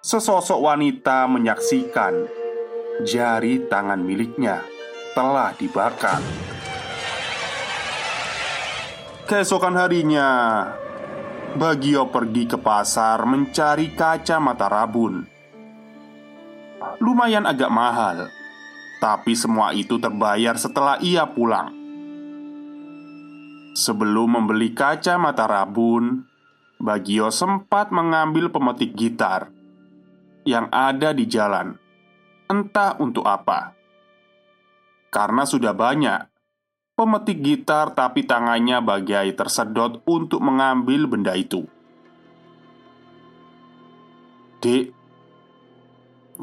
sesosok 0.00 0.64
wanita 0.64 1.28
menyaksikan 1.28 2.24
jari 3.04 3.68
tangan 3.68 4.00
miliknya 4.00 4.64
telah 5.12 5.52
dibakar. 5.52 6.24
Keesokan 9.28 9.76
harinya, 9.76 10.28
Bagio 11.52 12.08
pergi 12.08 12.48
ke 12.48 12.56
pasar 12.56 13.28
mencari 13.28 13.92
kacamata 13.92 14.72
rabun. 14.72 15.28
Lumayan 17.04 17.44
agak 17.44 17.68
mahal, 17.68 18.32
tapi 19.04 19.36
semua 19.36 19.76
itu 19.76 20.00
terbayar 20.00 20.56
setelah 20.56 20.96
ia 21.04 21.28
pulang. 21.28 21.76
Sebelum 23.76 24.32
membeli 24.32 24.72
kacamata 24.72 25.44
rabun, 25.44 26.24
Bagio 26.80 27.28
sempat 27.28 27.92
mengambil 27.92 28.48
pemetik 28.48 28.96
gitar 28.96 29.59
yang 30.44 30.72
ada 30.72 31.12
di 31.12 31.28
jalan, 31.28 31.76
entah 32.48 32.96
untuk 33.00 33.28
apa. 33.28 33.76
Karena 35.10 35.42
sudah 35.42 35.74
banyak, 35.74 36.20
pemetik 36.94 37.40
gitar, 37.42 37.96
tapi 37.96 38.28
tangannya 38.28 38.78
bagai 38.84 39.34
tersedot 39.34 40.04
untuk 40.06 40.38
mengambil 40.44 41.10
benda 41.10 41.34
itu. 41.34 41.66
Dek, 44.60 44.92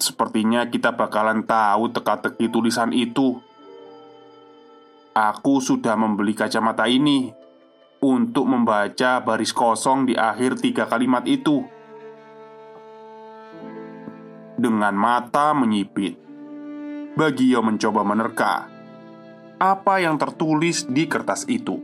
sepertinya 0.02 0.66
kita 0.66 0.98
bakalan 0.98 1.46
tahu 1.46 1.94
teka-teki 1.94 2.50
tulisan 2.50 2.90
itu. 2.90 3.38
Aku 5.14 5.62
sudah 5.62 5.98
membeli 5.98 6.34
kacamata 6.34 6.86
ini 6.90 7.30
untuk 8.02 8.46
membaca 8.46 9.22
baris 9.22 9.54
kosong 9.54 10.06
di 10.10 10.14
akhir 10.14 10.62
tiga 10.62 10.86
kalimat 10.86 11.26
itu. 11.26 11.77
Dengan 14.58 14.98
mata 14.98 15.54
menyipit, 15.54 16.17
Bagio 17.13 17.62
mencoba 17.62 18.02
menerka 18.02 18.54
apa 19.58 20.02
yang 20.02 20.17
tertulis 20.17 20.86
di 20.86 21.06
kertas 21.06 21.46
itu. 21.46 21.78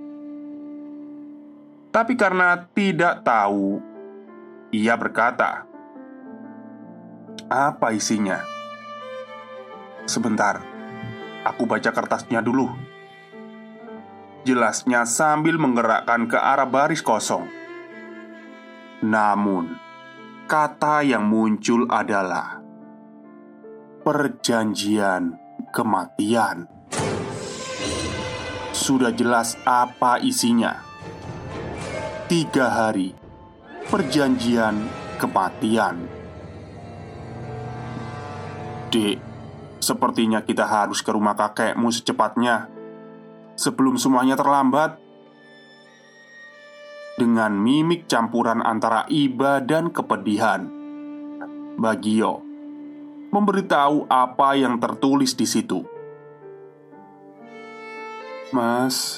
Tapi 1.94 2.14
karena 2.18 2.66
tidak 2.74 3.22
tahu, 3.22 3.78
ia 4.74 4.98
berkata, 4.98 5.70
"Apa 7.50 7.94
isinya?" 7.94 8.42
Sebentar, 10.10 10.62
aku 11.46 11.70
baca 11.70 11.94
kertasnya 11.94 12.42
dulu 12.42 12.94
jelasnya 14.44 15.08
sambil 15.08 15.56
menggerakkan 15.56 16.28
ke 16.28 16.36
arah 16.36 16.68
baris 16.68 17.00
kosong. 17.00 17.48
Namun, 19.04 19.76
kata 20.48 21.04
yang 21.04 21.28
muncul 21.28 21.88
adalah 21.88 22.63
perjanjian 24.04 25.40
kematian. 25.72 26.68
Sudah 28.76 29.16
jelas 29.16 29.56
apa 29.64 30.20
isinya. 30.20 30.84
Tiga 32.28 32.68
hari 32.68 33.16
perjanjian 33.88 34.92
kematian. 35.16 36.04
Dek, 38.92 39.18
sepertinya 39.80 40.44
kita 40.44 40.68
harus 40.68 41.00
ke 41.00 41.10
rumah 41.16 41.40
kakekmu 41.40 41.88
secepatnya 41.88 42.68
sebelum 43.56 43.96
semuanya 43.96 44.36
terlambat. 44.36 45.00
Dengan 47.14 47.54
mimik 47.56 48.10
campuran 48.10 48.60
antara 48.66 49.06
iba 49.06 49.62
dan 49.62 49.94
kepedihan, 49.94 50.66
Bagio 51.78 52.53
memberitahu 53.34 54.06
apa 54.06 54.54
yang 54.54 54.78
tertulis 54.78 55.34
di 55.34 55.50
situ. 55.50 55.82
Mas, 58.54 59.18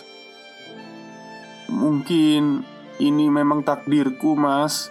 mungkin 1.67 2.63
ini 2.95 3.27
memang 3.27 3.59
takdirku, 3.59 4.39
Mas. 4.39 4.87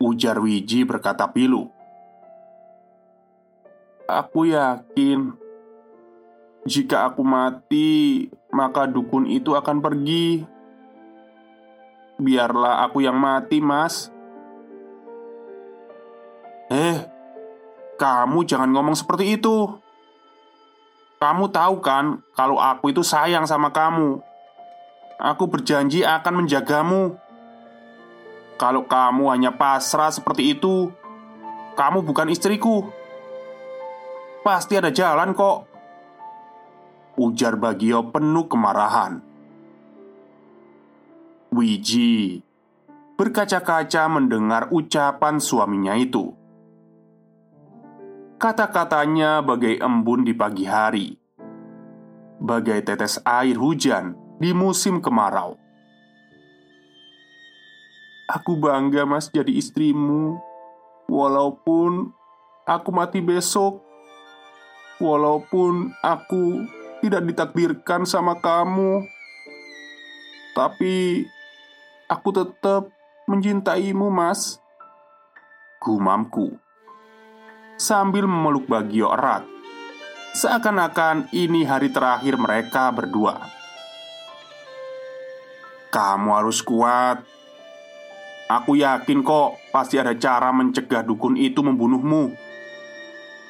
Ujar 0.00 0.40
Wiji 0.40 0.88
berkata 0.88 1.28
pilu. 1.28 1.68
Aku 4.08 4.48
yakin 4.48 5.36
jika 6.62 7.10
aku 7.10 7.26
mati, 7.26 8.28
maka 8.54 8.86
dukun 8.86 9.26
itu 9.26 9.52
akan 9.58 9.82
pergi. 9.82 10.46
Biarlah 12.22 12.86
aku 12.86 13.02
yang 13.02 13.18
mati, 13.18 13.58
Mas. 13.58 14.11
Eh, 16.72 17.04
kamu 18.00 18.48
jangan 18.48 18.72
ngomong 18.72 18.96
seperti 18.96 19.36
itu. 19.36 19.68
Kamu 21.20 21.52
tahu 21.52 21.84
kan, 21.84 22.24
kalau 22.32 22.56
aku 22.56 22.96
itu 22.96 23.04
sayang 23.04 23.44
sama 23.44 23.68
kamu. 23.68 24.24
Aku 25.20 25.52
berjanji 25.52 26.00
akan 26.00 26.42
menjagamu. 26.42 27.20
Kalau 28.56 28.88
kamu 28.88 29.36
hanya 29.36 29.52
pasrah 29.52 30.08
seperti 30.08 30.56
itu, 30.56 30.88
kamu 31.76 32.00
bukan 32.08 32.32
istriku. 32.32 32.88
Pasti 34.42 34.74
ada 34.74 34.90
jalan 34.90 35.38
kok 35.38 35.70
Ujar 37.14 37.54
Bagio 37.54 38.10
penuh 38.10 38.50
kemarahan 38.50 39.22
Wiji 41.54 42.42
berkaca-kaca 43.14 44.10
mendengar 44.10 44.66
ucapan 44.74 45.38
suaminya 45.38 45.94
itu 45.94 46.41
Kata-katanya 48.42 49.38
bagai 49.38 49.78
embun 49.78 50.26
di 50.26 50.34
pagi 50.34 50.66
hari 50.66 51.14
Bagai 52.42 52.82
tetes 52.82 53.22
air 53.22 53.54
hujan 53.54 54.18
di 54.42 54.50
musim 54.50 54.98
kemarau 54.98 55.54
Aku 58.26 58.58
bangga 58.58 59.06
mas 59.06 59.30
jadi 59.30 59.54
istrimu 59.54 60.42
Walaupun 61.06 62.10
aku 62.66 62.90
mati 62.90 63.22
besok 63.22 63.78
Walaupun 64.98 65.94
aku 66.02 66.66
tidak 67.02 67.26
ditakdirkan 67.26 68.06
sama 68.06 68.38
kamu, 68.38 69.02
tapi 70.54 71.26
aku 72.06 72.30
tetap 72.30 72.86
mencintaimu, 73.26 74.06
Mas. 74.06 74.62
Gumamku 75.82 76.62
sambil 77.82 78.30
memeluk 78.30 78.70
Bagio 78.70 79.10
erat, 79.10 79.42
seakan-akan 80.38 81.34
ini 81.34 81.66
hari 81.66 81.90
terakhir 81.90 82.38
mereka 82.38 82.94
berdua. 82.94 83.42
Kamu 85.90 86.30
harus 86.38 86.62
kuat. 86.62 87.26
Aku 88.46 88.78
yakin 88.78 89.26
kok 89.26 89.58
pasti 89.74 89.98
ada 89.98 90.14
cara 90.14 90.54
mencegah 90.54 91.02
dukun 91.02 91.34
itu 91.34 91.58
membunuhmu. 91.58 92.30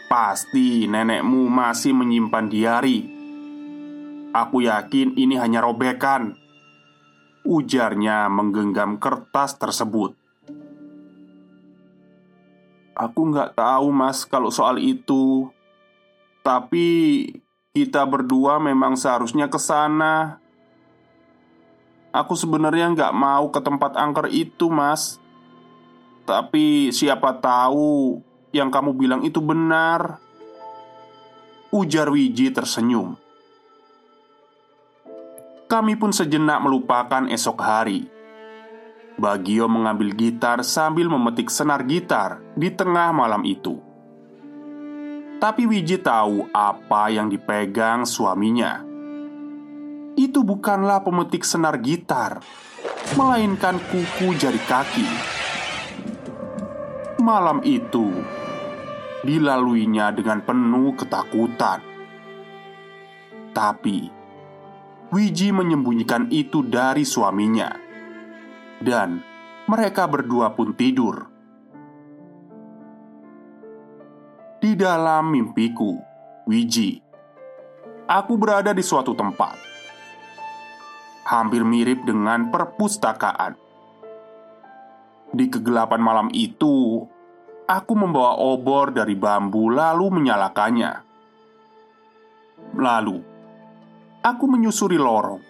Pasti 0.08 0.88
nenekmu 0.88 1.48
masih 1.48 1.96
menyimpan 1.96 2.44
diari 2.52 3.08
Aku 4.36 4.60
yakin 4.60 5.16
ini 5.16 5.40
hanya 5.40 5.64
robekan 5.64 6.36
Ujarnya 7.48 8.28
menggenggam 8.28 9.00
kertas 9.00 9.56
tersebut 9.56 10.12
Aku 13.02 13.34
nggak 13.34 13.58
tahu 13.58 13.90
mas 13.90 14.22
kalau 14.22 14.46
soal 14.54 14.78
itu. 14.78 15.50
Tapi 16.46 16.86
kita 17.74 18.06
berdua 18.06 18.62
memang 18.62 18.94
seharusnya 18.94 19.50
ke 19.50 19.58
sana. 19.58 20.38
Aku 22.14 22.38
sebenarnya 22.38 22.94
nggak 22.94 23.10
mau 23.10 23.50
ke 23.50 23.58
tempat 23.58 23.98
angker 23.98 24.30
itu 24.30 24.70
mas. 24.70 25.18
Tapi 26.22 26.94
siapa 26.94 27.34
tahu 27.42 28.22
yang 28.54 28.70
kamu 28.70 28.94
bilang 28.94 29.20
itu 29.26 29.42
benar. 29.42 30.22
Ujar 31.74 32.06
Wiji 32.06 32.54
tersenyum. 32.54 33.18
Kami 35.66 35.98
pun 35.98 36.14
sejenak 36.14 36.62
melupakan 36.62 37.26
esok 37.26 37.58
hari. 37.58 38.11
Bagio 39.20 39.68
mengambil 39.68 40.16
gitar 40.16 40.64
sambil 40.64 41.06
memetik 41.06 41.52
senar 41.52 41.84
gitar 41.84 42.40
di 42.56 42.72
tengah 42.72 43.12
malam 43.12 43.44
itu. 43.44 43.76
Tapi 45.42 45.66
Wiji 45.66 45.98
tahu 45.98 46.48
apa 46.54 47.10
yang 47.10 47.26
dipegang 47.26 48.06
suaminya. 48.06 48.80
Itu 50.14 50.46
bukanlah 50.46 51.02
pemetik 51.02 51.42
senar 51.42 51.82
gitar, 51.82 52.40
melainkan 53.18 53.82
kuku 53.90 54.38
jari 54.38 54.62
kaki. 54.70 55.08
Malam 57.18 57.58
itu 57.66 58.10
dilaluinya 59.26 60.14
dengan 60.14 60.42
penuh 60.46 60.94
ketakutan. 60.94 61.82
Tapi 63.52 64.22
Wiji 65.12 65.52
menyembunyikan 65.52 66.32
itu 66.32 66.64
dari 66.64 67.04
suaminya, 67.04 67.81
dan 68.82 69.22
mereka 69.70 70.10
berdua 70.10 70.52
pun 70.52 70.74
tidur. 70.74 71.30
Di 74.62 74.78
dalam 74.78 75.30
mimpiku, 75.30 75.98
Wiji, 76.46 77.02
aku 78.06 78.34
berada 78.38 78.70
di 78.70 78.82
suatu 78.82 79.14
tempat 79.14 79.72
hampir 81.32 81.64
mirip 81.64 82.04
dengan 82.04 82.52
perpustakaan. 82.52 83.56
Di 85.32 85.48
kegelapan 85.48 86.02
malam 86.02 86.28
itu, 86.36 87.00
aku 87.64 87.92
membawa 87.96 88.36
obor 88.36 88.92
dari 88.92 89.16
bambu, 89.16 89.72
lalu 89.72 90.20
menyalakannya. 90.20 90.92
Lalu, 92.76 93.18
aku 94.20 94.44
menyusuri 94.44 95.00
lorong. 95.00 95.40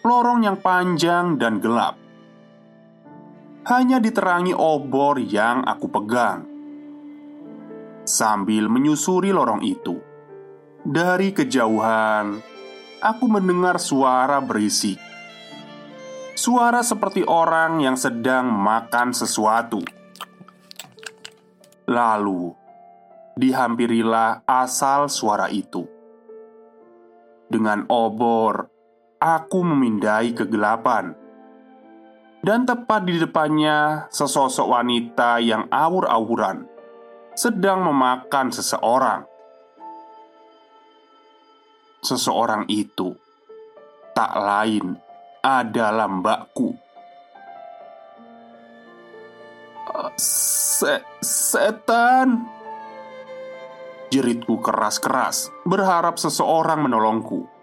Lorong 0.00 0.40
yang 0.48 0.56
panjang 0.64 1.36
dan 1.36 1.60
gelap. 1.60 1.99
Hanya 3.60 4.00
diterangi 4.00 4.56
obor 4.56 5.20
yang 5.20 5.60
aku 5.68 5.86
pegang. 5.92 6.48
Sambil 8.08 8.72
menyusuri 8.72 9.36
lorong 9.36 9.60
itu, 9.60 10.00
dari 10.80 11.36
kejauhan, 11.36 12.40
aku 13.04 13.24
mendengar 13.28 13.76
suara 13.76 14.40
berisik. 14.40 14.96
Suara 16.32 16.80
seperti 16.80 17.20
orang 17.20 17.84
yang 17.84 18.00
sedang 18.00 18.48
makan 18.48 19.12
sesuatu. 19.12 19.84
Lalu, 21.84 22.56
dihampirilah 23.36 24.48
asal 24.48 25.12
suara 25.12 25.52
itu. 25.52 25.84
Dengan 27.52 27.84
obor, 27.92 28.72
aku 29.20 29.60
memindai 29.60 30.32
kegelapan. 30.32 31.19
Dan 32.40 32.64
tepat 32.64 33.04
di 33.04 33.20
depannya, 33.20 34.08
sesosok 34.08 34.64
wanita 34.64 35.44
yang 35.44 35.68
awur-awuran 35.68 36.64
sedang 37.36 37.84
memakan 37.84 38.48
seseorang 38.48 39.30
seseorang 42.00 42.64
itu 42.68 43.12
tak 44.16 44.32
lain 44.34 44.96
adalah 45.44 46.08
mbakku. 46.08 46.76
Se 50.16 51.02
setan, 51.20 52.48
jeritku 54.08 54.60
keras-keras, 54.60 55.52
berharap 55.68 56.16
seseorang 56.16 56.84
menolongku. 56.84 57.59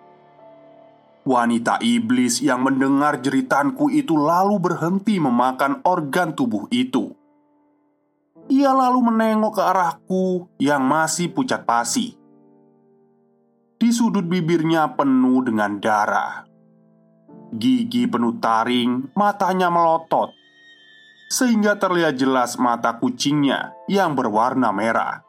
Wanita 1.27 1.83
iblis 1.83 2.39
yang 2.39 2.63
mendengar 2.63 3.19
jeritanku 3.19 3.91
itu 3.91 4.15
lalu 4.15 4.63
berhenti 4.63 5.19
memakan 5.19 5.83
organ 5.83 6.31
tubuh 6.31 6.71
itu. 6.71 7.11
Ia 8.47 8.71
lalu 8.71 9.11
menengok 9.11 9.59
ke 9.59 9.63
arahku 9.67 10.47
yang 10.55 10.87
masih 10.87 11.27
pucat 11.35 11.67
pasi. 11.67 12.15
Di 13.75 13.91
sudut 13.91 14.23
bibirnya 14.23 14.95
penuh 14.95 15.43
dengan 15.43 15.83
darah. 15.83 16.47
Gigi 17.51 18.07
penuh 18.07 18.39
taring, 18.39 19.11
matanya 19.11 19.67
melotot, 19.67 20.31
sehingga 21.27 21.75
terlihat 21.75 22.15
jelas 22.15 22.55
mata 22.55 22.95
kucingnya 22.95 23.75
yang 23.91 24.15
berwarna 24.15 24.71
merah. 24.71 25.27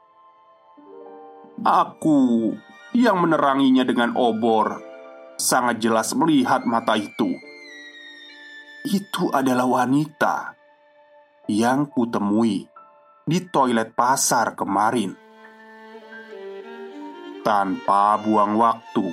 Aku 1.67 2.55
yang 2.95 3.19
meneranginya 3.19 3.83
dengan 3.83 4.15
obor 4.15 4.88
sangat 5.39 5.79
jelas 5.79 6.11
melihat 6.19 6.67
mata 6.67 6.99
itu. 6.99 7.39
Itu 8.83 9.31
adalah 9.31 9.65
wanita 9.65 10.59
yang 11.47 11.87
kutemui 11.89 12.67
di 13.23 13.39
toilet 13.47 13.95
pasar 13.95 14.59
kemarin. 14.59 15.15
Tanpa 17.47 18.19
buang 18.21 18.59
waktu, 18.59 19.07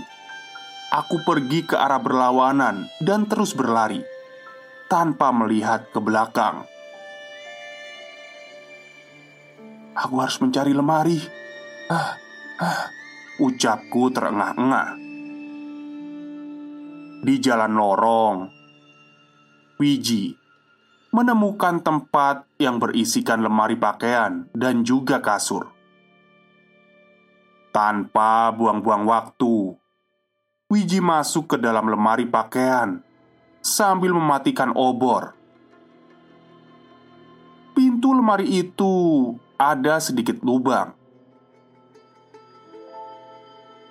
aku 0.91 1.23
pergi 1.23 1.63
ke 1.63 1.77
arah 1.77 2.01
berlawanan 2.01 2.89
dan 2.99 3.29
terus 3.29 3.55
berlari 3.55 4.01
tanpa 4.89 5.31
melihat 5.31 5.87
ke 5.93 5.99
belakang. 6.03 6.67
Aku 9.95 10.19
harus 10.19 10.35
mencari 10.43 10.75
lemari. 10.75 11.15
Ah, 11.87 12.19
ah, 12.59 12.91
ucapku 13.39 14.11
terengah-engah. 14.11 15.04
Di 17.25 17.41
jalan 17.41 17.73
lorong, 17.73 18.37
Wiji 19.81 20.37
menemukan 21.09 21.81
tempat 21.81 22.45
yang 22.61 22.77
berisikan 22.77 23.41
lemari 23.41 23.73
pakaian 23.73 24.45
dan 24.53 24.85
juga 24.85 25.17
kasur. 25.25 25.73
Tanpa 27.73 28.53
buang-buang 28.53 29.09
waktu, 29.09 29.73
Wiji 30.69 31.01
masuk 31.01 31.49
ke 31.49 31.57
dalam 31.57 31.89
lemari 31.89 32.29
pakaian 32.29 33.01
sambil 33.57 34.13
mematikan 34.13 34.69
obor. 34.77 35.33
Pintu 37.73 38.13
lemari 38.13 38.61
itu 38.61 39.33
ada 39.57 39.97
sedikit 39.97 40.45
lubang. 40.45 40.93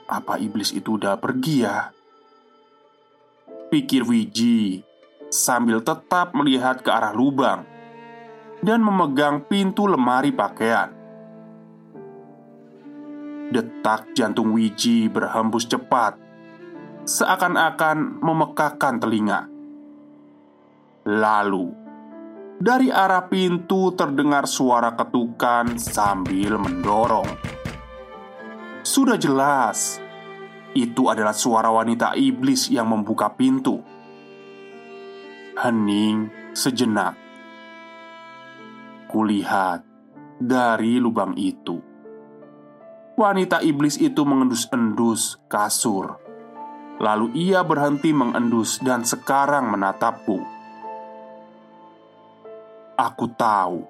Apa 0.06 0.38
iblis 0.38 0.70
itu 0.70 1.02
udah 1.02 1.18
pergi 1.18 1.66
ya? 1.66 1.93
Pikir 3.74 4.06
Wiji 4.06 4.86
sambil 5.34 5.82
tetap 5.82 6.30
melihat 6.30 6.78
ke 6.78 6.94
arah 6.94 7.10
lubang 7.10 7.66
dan 8.62 8.78
memegang 8.78 9.42
pintu 9.50 9.90
lemari 9.90 10.30
pakaian. 10.30 10.94
Detak 13.50 14.14
jantung 14.14 14.54
Wiji 14.54 15.10
berhembus 15.10 15.66
cepat 15.66 16.14
Seakan-akan 17.02 18.22
memekakan 18.22 19.02
telinga 19.02 19.50
Lalu 21.10 21.74
Dari 22.62 22.94
arah 22.94 23.26
pintu 23.26 23.90
terdengar 23.98 24.46
suara 24.46 24.94
ketukan 24.94 25.82
sambil 25.82 26.62
mendorong 26.62 27.26
Sudah 28.86 29.18
jelas 29.18 30.03
Itu 30.74 31.06
adalah 31.06 31.32
suara 31.32 31.70
wanita 31.70 32.18
iblis 32.18 32.68
yang 32.68 32.90
membuka 32.90 33.30
pintu 33.30 33.78
Hening 35.54 36.50
sejenak 36.50 37.14
Kulihat 39.06 39.86
dari 40.42 40.98
lubang 40.98 41.38
itu 41.38 41.94
Wanita 43.14 43.62
iblis 43.62 43.94
itu 44.02 44.26
mengendus-endus 44.26 45.38
kasur. 45.46 46.18
Lalu 46.98 47.30
ia 47.46 47.62
berhenti 47.62 48.10
mengendus 48.10 48.82
dan 48.82 49.06
sekarang 49.06 49.70
menatapku. 49.70 50.42
Aku 52.98 53.26
tahu 53.38 53.86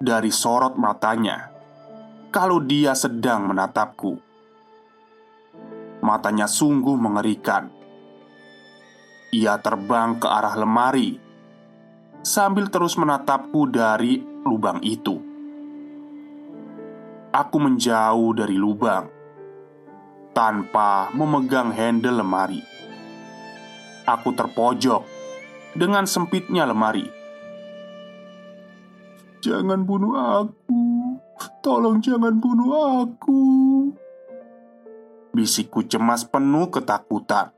dari 0.00 0.32
sorot 0.32 0.80
matanya 0.80 1.52
kalau 2.32 2.56
dia 2.64 2.96
sedang 2.96 3.52
menatapku. 3.52 4.27
Matanya 5.98 6.46
sungguh 6.46 6.94
mengerikan. 6.94 7.70
Ia 9.34 9.60
terbang 9.60 10.16
ke 10.16 10.26
arah 10.30 10.56
lemari 10.56 11.20
sambil 12.24 12.72
terus 12.72 12.96
menatapku 12.96 13.68
dari 13.68 14.20
lubang 14.42 14.80
itu 14.82 15.28
aku 17.38 17.56
menjauh 17.62 18.34
dari 18.34 18.56
lubang 18.58 19.06
tanpa 20.34 21.06
memegang 21.14 21.70
handle 21.70 22.18
lemari. 22.18 22.62
Aku 24.08 24.34
terpojok 24.34 25.06
dengan 25.78 26.08
sempitnya 26.08 26.66
lemari. 26.66 27.06
"Jangan 29.44 29.86
bunuh 29.86 30.18
aku, 30.18 30.82
tolong 31.62 32.02
jangan 32.02 32.42
bunuh 32.42 33.06
aku." 33.06 33.42
Bisikku 35.38 35.86
cemas 35.86 36.26
penuh 36.26 36.66
ketakutan. 36.66 37.54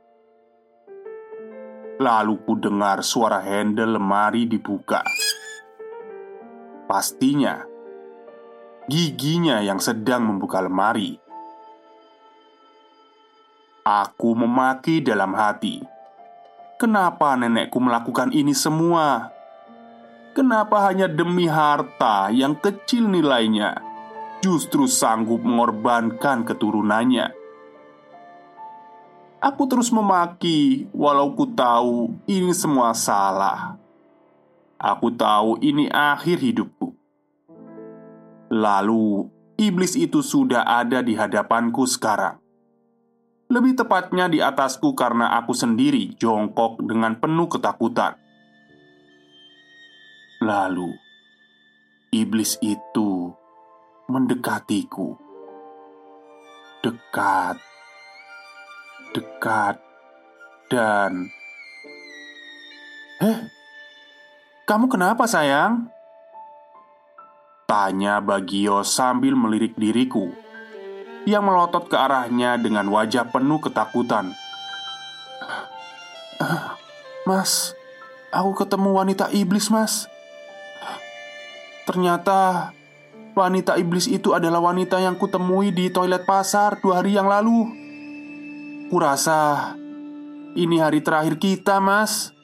Lalu 1.97 2.37
ku 2.45 2.53
dengar 2.61 3.01
suara 3.01 3.41
handle 3.41 3.97
lemari 3.97 4.45
dibuka. 4.45 5.01
Pastinya 6.85 7.65
giginya 8.85 9.65
yang 9.65 9.81
sedang 9.81 10.29
membuka 10.29 10.61
lemari. 10.61 11.17
Aku 13.81 14.37
memaki 14.37 15.01
dalam 15.01 15.33
hati. 15.33 15.81
Kenapa 16.77 17.33
nenekku 17.33 17.81
melakukan 17.81 18.29
ini 18.37 18.53
semua? 18.53 19.33
Kenapa 20.37 20.85
hanya 20.85 21.09
demi 21.09 21.49
harta 21.49 22.29
yang 22.29 22.61
kecil 22.61 23.09
nilainya 23.09 23.81
justru 24.45 24.85
sanggup 24.85 25.41
mengorbankan 25.41 26.45
keturunannya? 26.45 27.40
Aku 29.41 29.65
terus 29.65 29.89
memaki, 29.89 30.85
walau 30.93 31.33
ku 31.33 31.49
tahu 31.49 32.13
ini 32.29 32.53
semua 32.53 32.93
salah. 32.93 33.81
Aku 34.77 35.09
tahu 35.17 35.57
ini 35.65 35.89
akhir 35.89 36.45
hidupku. 36.45 36.93
Lalu, 38.53 39.33
iblis 39.57 39.97
itu 39.97 40.21
sudah 40.21 40.69
ada 40.69 41.01
di 41.01 41.17
hadapanku 41.17 41.89
sekarang. 41.89 42.37
Lebih 43.49 43.81
tepatnya 43.81 44.29
di 44.29 44.45
atasku 44.45 44.93
karena 44.93 45.33
aku 45.41 45.57
sendiri 45.57 46.13
jongkok 46.21 46.77
dengan 46.85 47.17
penuh 47.17 47.49
ketakutan. 47.49 48.21
Lalu, 50.45 50.93
iblis 52.13 52.61
itu 52.61 53.33
mendekatiku. 54.05 55.17
Dekat, 56.85 57.70
dekat, 59.13 59.79
dan... 60.71 61.31
Eh, 63.21 63.39
kamu 64.65 64.87
kenapa 64.89 65.27
sayang? 65.29 65.91
Tanya 67.69 68.19
Bagio 68.19 68.83
sambil 68.83 69.39
melirik 69.39 69.79
diriku 69.79 70.35
yang 71.29 71.47
melotot 71.47 71.87
ke 71.87 71.95
arahnya 71.95 72.59
dengan 72.59 72.89
wajah 72.91 73.29
penuh 73.29 73.61
ketakutan. 73.63 74.33
"Mas, 77.29 77.77
aku 78.33 78.59
ketemu 78.59 78.91
wanita 78.97 79.29
iblis, 79.31 79.69
Mas." 79.71 80.11
Ternyata 81.87 82.71
wanita 83.35 83.75
iblis 83.79 84.07
itu 84.07 84.35
adalah 84.35 84.63
wanita 84.63 85.03
yang 85.03 85.15
kutemui 85.15 85.71
di 85.71 85.91
toilet 85.91 86.23
pasar 86.27 86.79
dua 86.79 87.03
hari 87.03 87.15
yang 87.15 87.27
lalu. 87.27 87.80
Kurasa 88.91 89.71
ini 90.59 90.83
hari 90.83 90.99
terakhir 90.99 91.39
kita, 91.39 91.79
Mas. 91.79 92.35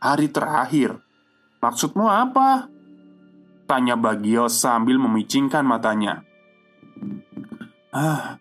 Hari 0.00 0.32
terakhir? 0.32 0.96
Maksudmu 1.60 2.08
apa? 2.08 2.72
Tanya 3.68 4.00
Bagio 4.00 4.48
sambil 4.48 4.96
memicingkan 4.96 5.60
matanya. 5.60 6.24
Ah, 7.92 8.40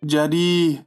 jadi 0.00 0.80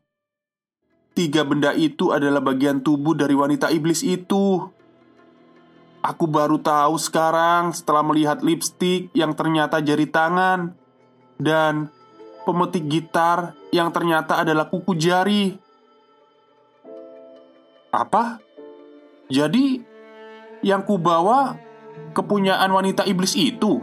tiga 1.14 1.46
benda 1.46 1.78
itu 1.78 2.10
adalah 2.10 2.42
bagian 2.42 2.82
tubuh 2.82 3.14
dari 3.14 3.38
wanita 3.38 3.70
iblis 3.70 4.02
itu. 4.02 4.66
Aku 6.02 6.26
baru 6.26 6.58
tahu 6.58 6.98
sekarang 6.98 7.70
setelah 7.78 8.02
melihat 8.02 8.42
lipstik 8.42 9.14
yang 9.14 9.38
ternyata 9.38 9.78
jari 9.78 10.10
tangan 10.10 10.74
dan 11.38 11.94
pemetik 12.50 12.90
gitar 12.90 13.61
yang 13.72 13.90
ternyata 13.90 14.44
adalah 14.44 14.68
kuku 14.68 14.94
jari. 15.00 15.56
Apa? 17.92 18.40
Jadi 19.32 19.80
yang 20.64 20.84
kubawa 20.84 21.56
kepunyaan 22.12 22.72
wanita 22.72 23.08
iblis 23.08 23.36
itu? 23.36 23.80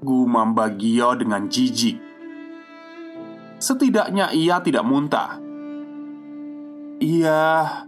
Gumam 0.00 0.56
Bagio 0.56 1.12
dengan 1.16 1.48
jijik. 1.48 2.00
Setidaknya 3.58 4.32
ia 4.32 4.62
tidak 4.62 4.86
muntah. 4.86 5.42
Iya, 6.98 7.86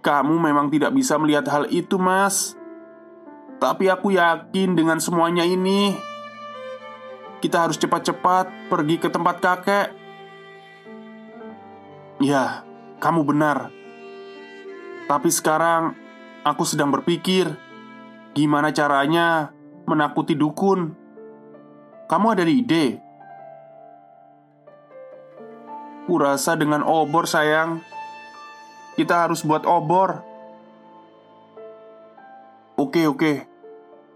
kamu 0.00 0.38
memang 0.38 0.70
tidak 0.70 0.94
bisa 0.96 1.18
melihat 1.20 1.44
hal 1.48 1.68
itu, 1.68 1.96
Mas. 1.98 2.56
Tapi 3.56 3.88
aku 3.88 4.16
yakin 4.16 4.76
dengan 4.76 5.00
semuanya 5.00 5.44
ini, 5.44 5.96
kita 7.40 7.68
harus 7.68 7.76
cepat-cepat 7.76 8.72
pergi 8.72 8.96
ke 8.96 9.08
tempat 9.12 9.36
kakek. 9.38 9.88
Ya, 12.22 12.64
kamu 12.98 13.28
benar. 13.28 13.68
Tapi 15.06 15.28
sekarang 15.28 15.92
aku 16.42 16.64
sedang 16.64 16.88
berpikir, 16.88 17.52
gimana 18.32 18.72
caranya 18.72 19.52
menakuti 19.84 20.32
dukun. 20.32 20.96
Kamu 22.08 22.26
ada 22.32 22.46
ide? 22.48 23.02
Kurasa 26.06 26.54
dengan 26.56 26.86
obor, 26.86 27.26
sayang. 27.28 27.82
Kita 28.96 29.26
harus 29.26 29.44
buat 29.44 29.66
obor. 29.68 30.24
Oke, 32.78 33.04
oke. 33.04 33.44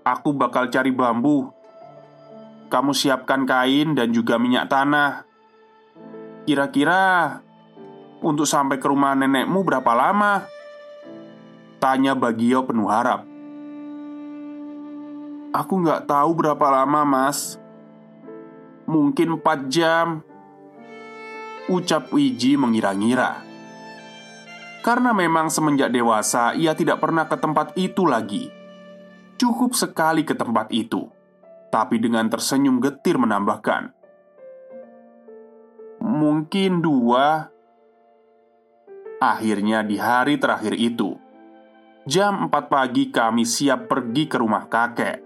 Aku 0.06 0.32
bakal 0.32 0.72
cari 0.72 0.88
bambu. 0.94 1.59
Kamu 2.70 2.94
siapkan 2.94 3.42
kain 3.50 3.98
dan 3.98 4.14
juga 4.14 4.38
minyak 4.38 4.70
tanah. 4.70 5.26
Kira-kira 6.46 7.36
untuk 8.22 8.46
sampai 8.46 8.78
ke 8.78 8.86
rumah 8.86 9.18
nenekmu 9.18 9.66
berapa 9.66 9.90
lama? 9.90 10.46
Tanya 11.82 12.14
Bagio 12.14 12.62
penuh 12.62 12.86
harap. 12.86 13.26
Aku 15.50 15.82
nggak 15.82 16.06
tahu 16.06 16.30
berapa 16.38 16.66
lama, 16.70 17.02
Mas. 17.02 17.58
Mungkin 18.86 19.34
empat 19.34 19.66
jam. 19.66 20.22
Ucap 21.66 22.14
Wiji 22.14 22.54
mengira-ngira. 22.54 23.42
Karena 24.80 25.10
memang 25.10 25.50
semenjak 25.50 25.90
dewasa 25.90 26.54
ia 26.54 26.72
tidak 26.78 27.02
pernah 27.02 27.26
ke 27.26 27.34
tempat 27.34 27.74
itu 27.74 28.06
lagi. 28.06 28.48
Cukup 29.36 29.74
sekali 29.74 30.22
ke 30.22 30.32
tempat 30.36 30.72
itu, 30.72 31.08
tapi 31.70 32.02
dengan 32.02 32.26
tersenyum 32.26 32.82
getir 32.82 33.16
menambahkan, 33.16 33.94
"Mungkin 36.02 36.82
dua." 36.82 37.48
Akhirnya, 39.20 39.84
di 39.84 40.00
hari 40.00 40.40
terakhir 40.40 40.74
itu, 40.74 41.14
jam 42.08 42.48
4 42.48 42.72
pagi, 42.72 43.12
kami 43.12 43.44
siap 43.44 43.86
pergi 43.86 44.24
ke 44.26 44.40
rumah 44.40 44.64
kakek, 44.64 45.20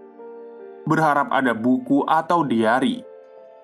berharap 0.84 1.30
ada 1.30 1.54
buku 1.54 2.04
atau 2.04 2.42
diari 2.42 3.00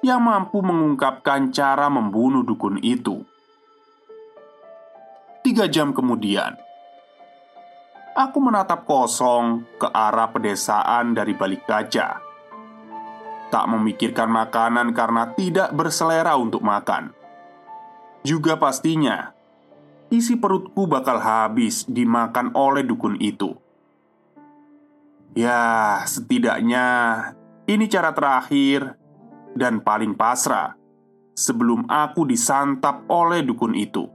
yang 0.00 0.24
mampu 0.24 0.62
mengungkapkan 0.64 1.52
cara 1.52 1.90
membunuh 1.92 2.46
dukun 2.46 2.80
itu. 2.80 3.20
Tiga 5.42 5.66
jam 5.66 5.90
kemudian, 5.90 6.54
aku 8.14 8.38
menatap 8.38 8.86
kosong 8.86 9.66
ke 9.82 9.90
arah 9.90 10.30
pedesaan 10.30 11.12
dari 11.12 11.34
balik 11.34 11.66
gajah. 11.66 12.29
Tak 13.50 13.66
memikirkan 13.66 14.30
makanan 14.30 14.94
karena 14.94 15.34
tidak 15.34 15.74
berselera 15.74 16.38
untuk 16.38 16.62
makan. 16.62 17.10
Juga 18.22 18.54
pastinya, 18.54 19.34
isi 20.08 20.38
perutku 20.38 20.86
bakal 20.86 21.18
habis 21.18 21.82
dimakan 21.90 22.54
oleh 22.54 22.86
dukun 22.86 23.18
itu. 23.18 23.58
Ya, 25.34 25.98
setidaknya 26.06 26.86
ini 27.66 27.90
cara 27.90 28.14
terakhir 28.14 28.94
dan 29.58 29.82
paling 29.82 30.14
pasrah 30.14 30.78
sebelum 31.34 31.90
aku 31.90 32.26
disantap 32.26 33.06
oleh 33.10 33.42
dukun 33.42 33.74
itu. 33.74 34.06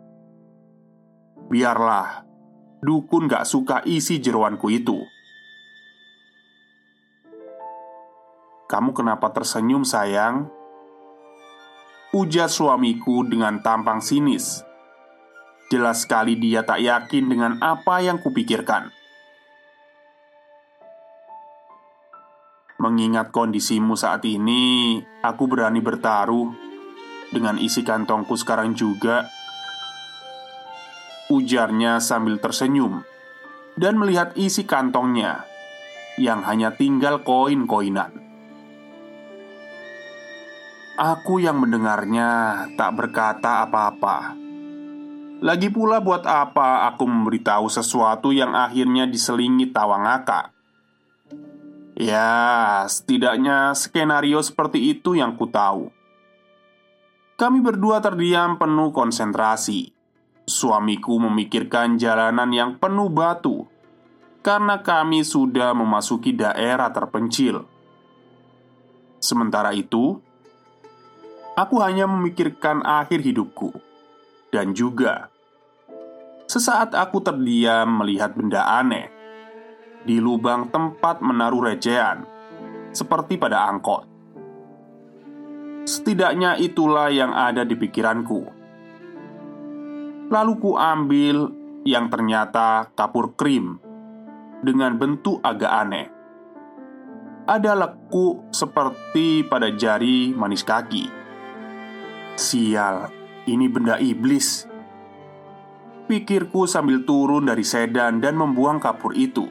Biarlah 1.51 2.25
Dukun 2.85 3.25
gak 3.25 3.49
suka 3.49 3.81
isi 3.89 4.21
jeruanku 4.21 4.69
itu 4.69 5.01
Kamu 8.65 8.97
kenapa 8.97 9.29
tersenyum 9.29 9.85
sayang? 9.85 10.49
Ujar 12.17 12.49
suamiku 12.49 13.21
dengan 13.21 13.61
tampang 13.61 14.01
sinis. 14.01 14.65
Jelas 15.69 16.01
sekali 16.01 16.33
dia 16.33 16.65
tak 16.65 16.81
yakin 16.81 17.29
dengan 17.29 17.51
apa 17.61 18.01
yang 18.01 18.17
kupikirkan. 18.17 18.89
Mengingat 22.81 23.31
kondisimu 23.31 23.95
saat 23.95 24.27
ini 24.27 24.99
Aku 25.23 25.47
berani 25.47 25.79
bertaruh 25.79 26.51
Dengan 27.31 27.55
isi 27.55 27.87
kantongku 27.87 28.35
sekarang 28.35 28.75
juga. 28.75 29.31
Ujarnya 31.31 32.03
sambil 32.03 32.35
tersenyum 32.43 32.99
Dan 33.79 33.95
melihat 33.95 34.35
isi 34.35 34.67
kantongnya 34.67 35.47
Yang 36.19 36.39
hanya 36.51 36.69
tinggal 36.75 37.23
koin-koinan 37.23 38.24
Aku 40.95 41.43
yang 41.43 41.59
mendengarnya 41.59 42.63
tak 42.79 42.95
berkata 42.95 43.67
apa-apa 43.67 44.31
Lagi 45.43 45.67
pula 45.67 45.99
buat 45.99 46.23
apa 46.23 46.87
aku 46.87 47.03
memberitahu 47.03 47.67
sesuatu 47.67 48.31
yang 48.31 48.55
akhirnya 48.55 49.03
diselingi 49.03 49.75
tawa 49.75 49.99
ngakak 50.07 50.55
Ya, 51.99 52.83
setidaknya 52.87 53.75
skenario 53.75 54.43
seperti 54.43 54.91
itu 54.91 55.15
yang 55.15 55.39
ku 55.39 55.47
tahu. 55.47 55.87
Kami 57.39 57.63
berdua 57.63 58.03
terdiam 58.03 58.59
penuh 58.59 58.91
konsentrasi 58.91 59.95
Suamiku 60.43 61.15
memikirkan 61.23 61.95
jalanan 61.95 62.51
yang 62.51 62.75
penuh 62.77 63.07
batu 63.07 63.65
karena 64.45 64.77
kami 64.85 65.25
sudah 65.25 65.73
memasuki 65.73 66.37
daerah 66.37 66.93
terpencil. 66.93 67.65
Sementara 69.17 69.73
itu, 69.73 70.21
aku 71.55 71.81
hanya 71.81 72.05
memikirkan 72.05 72.83
akhir 72.83 73.23
hidupku 73.23 73.73
dan 74.51 74.75
juga 74.75 75.27
sesaat 76.45 76.93
aku 76.93 77.19
terdiam 77.23 78.03
melihat 78.03 78.35
benda 78.37 78.63
aneh 78.79 79.09
di 80.05 80.21
lubang 80.21 80.69
tempat 80.69 81.17
menaruh 81.17 81.73
recehan, 81.73 82.21
seperti 82.93 83.41
pada 83.41 83.65
angkot. 83.65 84.05
Setidaknya 85.89 86.61
itulah 86.61 87.09
yang 87.09 87.33
ada 87.33 87.65
di 87.65 87.73
pikiranku 87.73 88.65
Lalu 90.25 90.53
ku 90.57 90.73
ambil 90.73 91.53
yang 91.85 92.09
ternyata 92.09 92.89
kapur 92.97 93.37
krim 93.37 93.77
dengan 94.65 94.97
bentuk 94.97 95.37
agak 95.45 95.69
aneh. 95.69 96.09
Ada 97.45 97.77
lekuk 97.77 98.49
seperti 98.49 99.45
pada 99.45 99.69
jari 99.69 100.33
manis 100.33 100.65
kaki. 100.65 101.24
Sial, 102.35 103.07
ini 103.47 103.71
benda 103.71 103.95
iblis. 103.95 104.67
Pikirku 106.05 106.67
sambil 106.67 107.07
turun 107.07 107.47
dari 107.47 107.63
sedan 107.63 108.19
dan 108.19 108.35
membuang 108.35 108.75
kapur 108.83 109.15
itu. 109.15 109.47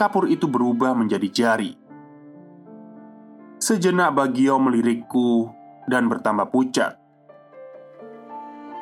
Kapur 0.00 0.32
itu 0.32 0.48
berubah 0.48 0.96
menjadi 0.96 1.28
jari. 1.28 1.76
Sejenak 3.60 4.16
Bagio 4.16 4.56
melirikku 4.56 5.52
dan 5.84 6.08
bertambah 6.08 6.48
pucat. 6.48 6.96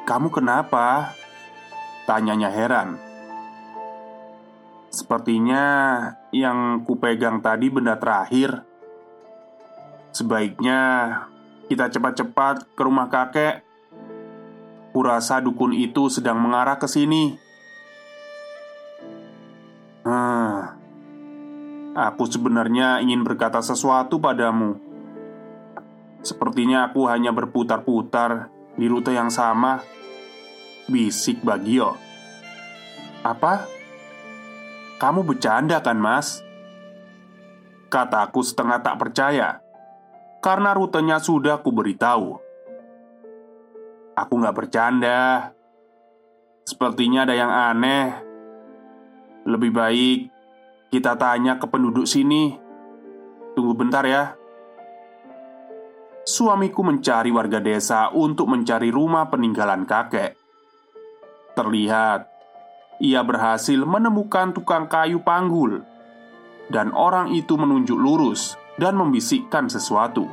"Kamu 0.06 0.30
kenapa?" 0.30 1.10
tanyanya 2.06 2.54
heran. 2.54 3.02
Sepertinya 4.94 5.64
yang 6.30 6.86
kupegang 6.86 7.42
tadi 7.42 7.66
benda 7.66 7.98
terakhir. 7.98 8.62
Sebaiknya 10.14 10.80
kita 11.66 11.90
cepat-cepat 11.90 12.74
ke 12.74 12.82
rumah 12.82 13.10
kakek. 13.10 13.66
Kurasa 14.94 15.44
dukun 15.44 15.76
itu 15.76 16.08
sedang 16.08 16.40
mengarah 16.40 16.80
ke 16.80 16.88
sini. 16.88 17.36
Hmm, 20.06 20.76
Aku 21.96 22.28
sebenarnya 22.28 23.00
ingin 23.00 23.24
berkata 23.24 23.64
sesuatu 23.64 24.20
padamu. 24.20 24.76
Sepertinya 26.20 26.92
aku 26.92 27.08
hanya 27.08 27.32
berputar-putar 27.32 28.52
di 28.76 28.84
rute 28.84 29.16
yang 29.16 29.32
sama. 29.32 29.80
Bisik 30.92 31.40
Bagio. 31.40 31.96
Apa? 33.24 33.64
Kamu 35.00 35.24
bercanda 35.24 35.80
kan, 35.80 35.96
Mas? 35.96 36.44
Kataku 37.88 38.44
setengah 38.44 38.84
tak 38.84 39.00
percaya 39.00 39.64
karena 40.46 40.70
rutenya 40.78 41.18
sudah 41.18 41.58
ku 41.58 41.74
beritahu. 41.74 42.38
Aku 44.14 44.32
nggak 44.38 44.54
bercanda. 44.54 45.50
Sepertinya 46.62 47.26
ada 47.26 47.34
yang 47.34 47.50
aneh. 47.50 48.14
Lebih 49.42 49.74
baik 49.74 50.18
kita 50.94 51.18
tanya 51.18 51.58
ke 51.58 51.66
penduduk 51.66 52.06
sini. 52.06 52.54
Tunggu 53.58 53.74
bentar 53.74 54.06
ya. 54.06 54.38
Suamiku 56.22 56.86
mencari 56.86 57.34
warga 57.34 57.58
desa 57.58 58.14
untuk 58.14 58.46
mencari 58.46 58.94
rumah 58.94 59.26
peninggalan 59.26 59.82
kakek. 59.82 60.38
Terlihat 61.58 62.30
ia 63.02 63.18
berhasil 63.26 63.82
menemukan 63.82 64.54
tukang 64.54 64.86
kayu 64.86 65.22
panggul, 65.26 65.82
dan 66.70 66.94
orang 66.94 67.34
itu 67.34 67.54
menunjuk 67.58 67.98
lurus 67.98 68.58
dan 68.76 68.96
membisikkan 68.96 69.68
sesuatu. 69.68 70.28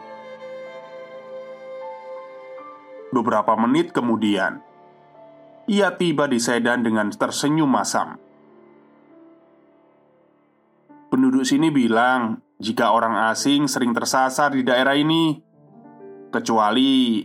Beberapa 3.13 3.53
menit 3.59 3.93
kemudian, 3.95 4.59
ia 5.69 5.95
tiba 5.95 6.27
di 6.27 6.41
sedan 6.41 6.83
dengan 6.83 7.07
tersenyum 7.13 7.69
masam. 7.69 8.19
Penduduk 11.13 11.45
sini 11.45 11.69
bilang 11.69 12.41
jika 12.57 12.89
orang 12.89 13.29
asing 13.29 13.69
sering 13.69 13.93
tersasar 13.93 14.55
di 14.55 14.65
daerah 14.65 14.97
ini, 14.97 15.37
kecuali 16.33 17.21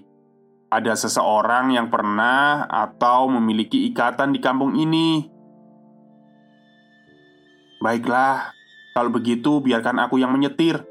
ada 0.68 0.92
seseorang 0.92 1.72
yang 1.72 1.88
pernah 1.88 2.68
atau 2.68 3.32
memiliki 3.32 3.88
ikatan 3.88 4.36
di 4.36 4.40
kampung 4.44 4.76
ini. 4.76 5.24
Baiklah, 7.80 8.52
kalau 8.92 9.08
begitu 9.14 9.62
biarkan 9.62 10.02
aku 10.02 10.20
yang 10.20 10.34
menyetir. 10.34 10.84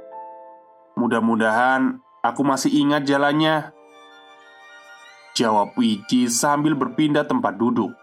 Mudah-mudahan 0.98 2.02
aku 2.26 2.42
masih 2.42 2.74
ingat 2.74 3.06
jalannya. 3.06 3.72
Jawab 5.38 5.78
Wiji 5.78 6.26
sambil 6.28 6.74
berpindah 6.74 7.30
tempat 7.30 7.54
duduk. 7.62 7.94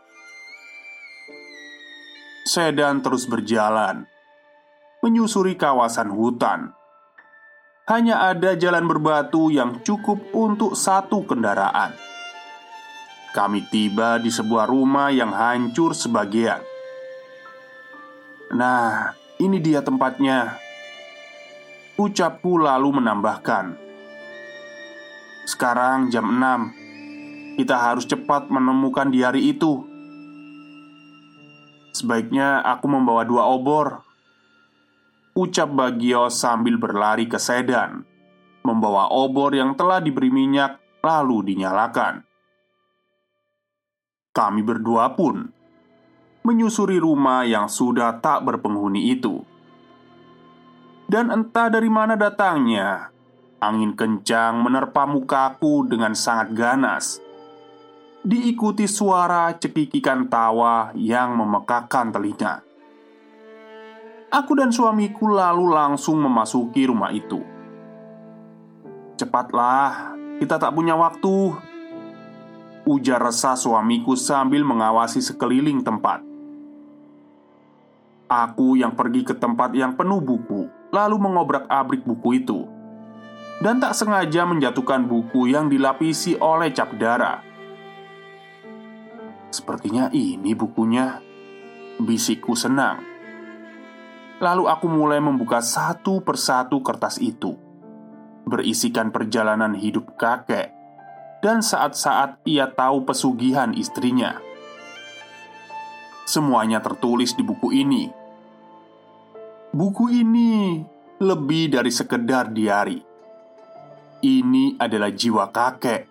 Sedan 2.47 3.03
terus 3.03 3.27
berjalan 3.27 4.07
menyusuri 5.05 5.53
kawasan 5.61 6.09
hutan. 6.09 6.73
Hanya 7.85 8.33
ada 8.33 8.57
jalan 8.57 8.89
berbatu 8.89 9.53
yang 9.53 9.85
cukup 9.85 10.33
untuk 10.33 10.73
satu 10.73 11.29
kendaraan. 11.29 11.93
Kami 13.37 13.69
tiba 13.69 14.17
di 14.17 14.33
sebuah 14.33 14.65
rumah 14.65 15.13
yang 15.13 15.29
hancur 15.37 15.93
sebagian. 15.93 16.65
Nah, 18.57 19.13
ini 19.37 19.61
dia 19.61 19.85
tempatnya. 19.85 20.64
Ucapku 21.95 22.59
lalu 22.59 22.99
menambahkan. 22.99 23.79
Sekarang 25.47 26.11
jam 26.11 26.27
6. 26.27 27.55
Kita 27.55 27.79
harus 27.79 28.03
cepat 28.03 28.51
menemukan 28.51 29.15
di 29.15 29.23
hari 29.23 29.55
itu. 29.55 29.87
Sebaiknya 31.95 32.67
aku 32.67 32.91
membawa 32.91 33.23
dua 33.23 33.47
obor 33.47 34.03
Ucap 35.39 35.71
Bagio 35.71 36.27
sambil 36.35 36.83
berlari 36.83 37.31
ke 37.31 37.39
sedan 37.39 38.03
Membawa 38.67 39.15
obor 39.15 39.55
yang 39.55 39.79
telah 39.79 40.03
diberi 40.03 40.35
minyak 40.35 40.83
lalu 40.99 41.55
dinyalakan 41.55 42.27
Kami 44.35 44.61
berdua 44.67 45.15
pun 45.15 45.47
Menyusuri 46.43 46.99
rumah 46.99 47.47
yang 47.47 47.71
sudah 47.71 48.19
tak 48.19 48.43
berpenghuni 48.43 49.15
itu 49.15 49.54
Dan 51.15 51.31
entah 51.31 51.71
dari 51.71 51.87
mana 51.87 52.19
datangnya 52.19 53.07
Angin 53.63 53.95
kencang 53.95 54.59
menerpa 54.59 55.07
mukaku 55.07 55.87
dengan 55.87 56.11
sangat 56.11 56.51
ganas 56.51 57.23
Diikuti 58.27 58.91
suara 58.91 59.55
cekikikan 59.55 60.27
tawa 60.27 60.91
yang 60.99 61.39
memekakan 61.39 62.11
telinga 62.11 62.67
Aku 64.35 64.59
dan 64.59 64.75
suamiku 64.75 65.31
lalu 65.31 65.71
langsung 65.71 66.19
memasuki 66.19 66.91
rumah 66.91 67.15
itu. 67.15 67.39
"Cepatlah, 69.15 70.19
kita 70.43 70.59
tak 70.59 70.75
punya 70.75 70.99
waktu." 70.99 71.55
Ujar 72.83 73.23
resah 73.23 73.55
suamiku 73.55 74.19
sambil 74.19 74.67
mengawasi 74.67 75.23
sekeliling 75.23 75.87
tempat. 75.87 76.27
Aku 78.27 78.75
yang 78.75 78.99
pergi 78.99 79.23
ke 79.23 79.39
tempat 79.39 79.71
yang 79.79 79.95
penuh 79.95 80.19
buku, 80.19 80.67
lalu 80.95 81.19
mengobrak-abrik 81.19 82.07
buku 82.07 82.39
itu, 82.39 82.71
dan 83.59 83.83
tak 83.83 83.99
sengaja 83.99 84.47
menjatuhkan 84.47 85.11
buku 85.11 85.51
yang 85.51 85.67
dilapisi 85.67 86.39
oleh 86.39 86.71
cap 86.71 86.95
darah. 86.95 87.43
Sepertinya 89.51 90.15
ini 90.15 90.55
bukunya, 90.55 91.19
bisikku 91.99 92.55
senang. 92.55 93.03
Lalu 94.39 94.71
aku 94.71 94.87
mulai 94.87 95.19
membuka 95.19 95.59
satu 95.63 96.23
persatu 96.23 96.83
kertas 96.83 97.19
itu. 97.19 97.55
Berisikan 98.47 99.15
perjalanan 99.15 99.75
hidup 99.79 100.15
kakek. 100.19 100.75
Dan 101.39 101.63
saat-saat 101.63 102.43
ia 102.49 102.73
tahu 102.73 103.05
pesugihan 103.07 103.71
istrinya. 103.77 104.41
Semuanya 106.25 106.81
tertulis 106.81 107.37
di 107.37 107.45
buku 107.45 107.69
ini 107.85 108.24
Buku 109.75 110.07
ini 110.07 110.79
lebih 111.19 111.75
dari 111.75 111.91
sekedar 111.91 112.47
diari 112.55 112.95
Ini 114.23 114.79
adalah 114.79 115.11
jiwa 115.11 115.51
kakek 115.51 116.07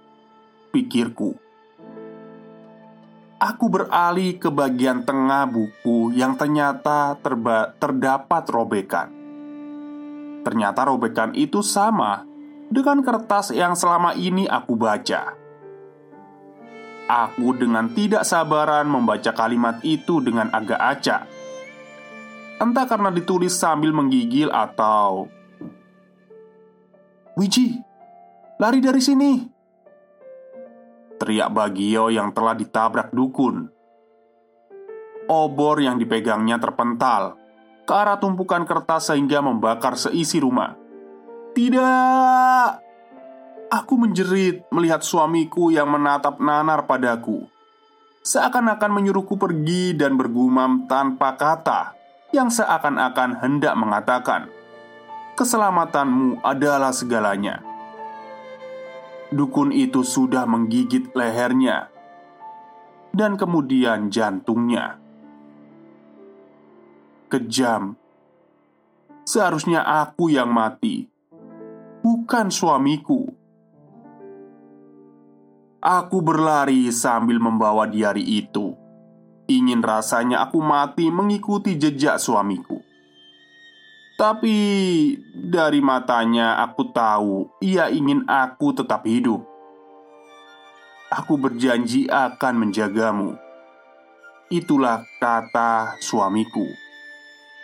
Pikirku 0.75 1.31
Aku 3.39 3.71
beralih 3.71 4.35
ke 4.35 4.51
bagian 4.51 5.07
tengah 5.07 5.47
buku 5.47 6.11
yang 6.11 6.35
ternyata 6.39 7.19
terba 7.19 7.75
terdapat 7.75 8.43
robekan. 8.47 9.11
Ternyata 10.47 10.87
robekan 10.87 11.35
itu 11.35 11.59
sama 11.59 12.23
dengan 12.71 13.03
kertas 13.03 13.51
yang 13.51 13.75
selama 13.75 14.15
ini 14.15 14.47
aku 14.47 14.79
baca. 14.79 15.35
Aku 17.03 17.51
dengan 17.59 17.91
tidak 17.91 18.23
sabaran 18.23 18.87
membaca 18.87 19.35
kalimat 19.35 19.83
itu 19.83 20.23
dengan 20.23 20.47
agak 20.55 20.79
acak. 20.79 21.32
Entah 22.61 22.85
karena 22.85 23.09
ditulis 23.09 23.55
sambil 23.57 23.89
menggigil 23.95 24.53
atau 24.53 25.29
Wiji, 27.33 27.81
lari 28.61 28.77
dari 28.77 29.01
sini. 29.01 29.31
Teriak 31.17 31.49
Bagio 31.49 32.13
yang 32.13 32.29
telah 32.29 32.53
ditabrak 32.53 33.09
dukun. 33.09 33.73
Obor 35.23 35.79
yang 35.79 35.95
dipegangnya 35.95 36.59
terpental 36.59 37.39
Ke 37.87 37.95
arah 37.95 38.19
tumpukan 38.19 38.67
kertas 38.67 39.09
sehingga 39.09 39.41
membakar 39.41 39.97
seisi 39.97 40.39
rumah. 40.39 40.77
Tidak! 41.57 42.69
Aku 43.73 43.97
menjerit 43.97 44.69
melihat 44.69 45.01
suamiku 45.01 45.73
yang 45.73 45.89
menatap 45.89 46.37
nanar 46.37 46.85
padaku. 46.85 47.43
Seakan-akan 48.23 48.91
menyuruhku 48.93 49.35
pergi 49.35 49.97
dan 49.97 50.15
bergumam 50.15 50.85
tanpa 50.87 51.35
kata 51.35 52.02
Yang 52.33 52.59
seakan-akan 52.59 53.39
hendak 53.39 53.77
mengatakan 53.77 54.49
Keselamatanmu 55.37 56.41
adalah 56.41 56.89
segalanya 56.89 57.61
dukun 59.33 59.73
itu 59.73 60.05
sudah 60.05 60.45
menggigit 60.45 61.09
lehernya 61.17 61.89
dan 63.09 63.33
kemudian 63.35 64.13
jantungnya. 64.13 65.01
Kejam, 67.27 67.97
seharusnya 69.25 69.81
aku 69.81 70.29
yang 70.29 70.53
mati, 70.53 71.09
bukan 72.05 72.53
suamiku. 72.53 73.25
Aku 75.83 76.23
berlari 76.23 76.93
sambil 76.93 77.41
membawa 77.41 77.89
diari 77.89 78.23
itu. 78.23 78.82
Ingin 79.43 79.83
rasanya 79.83 80.47
aku 80.47 80.63
mati 80.63 81.11
mengikuti 81.11 81.75
jejak 81.75 82.15
suamiku. 82.15 82.79
Tapi 84.15 84.55
dari 85.35 85.83
matanya 85.83 86.63
aku 86.63 86.93
tahu 86.95 87.51
ia 87.59 87.91
ingin 87.91 88.23
aku 88.23 88.71
tetap 88.71 89.03
hidup. 89.03 89.43
Aku 91.11 91.35
berjanji 91.35 92.07
akan 92.07 92.53
menjagamu. 92.63 93.35
Itulah 94.47 95.03
kata 95.19 95.99
suamiku. 95.99 96.63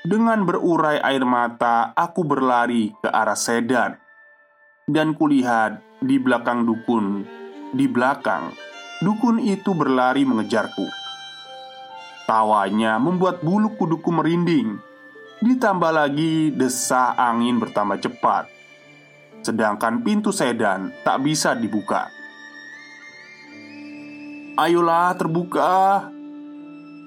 Dengan 0.03 0.43
berurai 0.43 0.99
air 0.99 1.23
mata, 1.23 1.95
aku 1.95 2.27
berlari 2.27 2.95
ke 3.03 3.07
arah 3.11 3.36
sedan, 3.36 3.99
dan 4.88 5.15
kulihat 5.15 5.80
di 5.99 6.15
belakang 6.19 6.63
dukun. 6.63 7.27
Di 7.75 7.86
belakang, 7.86 8.51
dukun 9.03 9.38
itu 9.43 9.75
berlari 9.75 10.25
mengejarku. 10.25 10.98
Tawanya 12.30 13.01
membuat 13.01 13.41
bulu 13.41 13.73
kuduku 13.73 14.13
merinding. 14.13 14.77
Ditambah 15.41 15.89
lagi 15.89 16.53
desah 16.53 17.17
angin 17.17 17.57
bertambah 17.57 17.97
cepat. 17.97 18.45
Sedangkan 19.41 20.05
pintu 20.05 20.30
sedan 20.30 20.93
tak 21.01 21.25
bisa 21.25 21.57
dibuka. 21.57 22.13
Ayolah 24.61 25.17
terbuka 25.17 26.05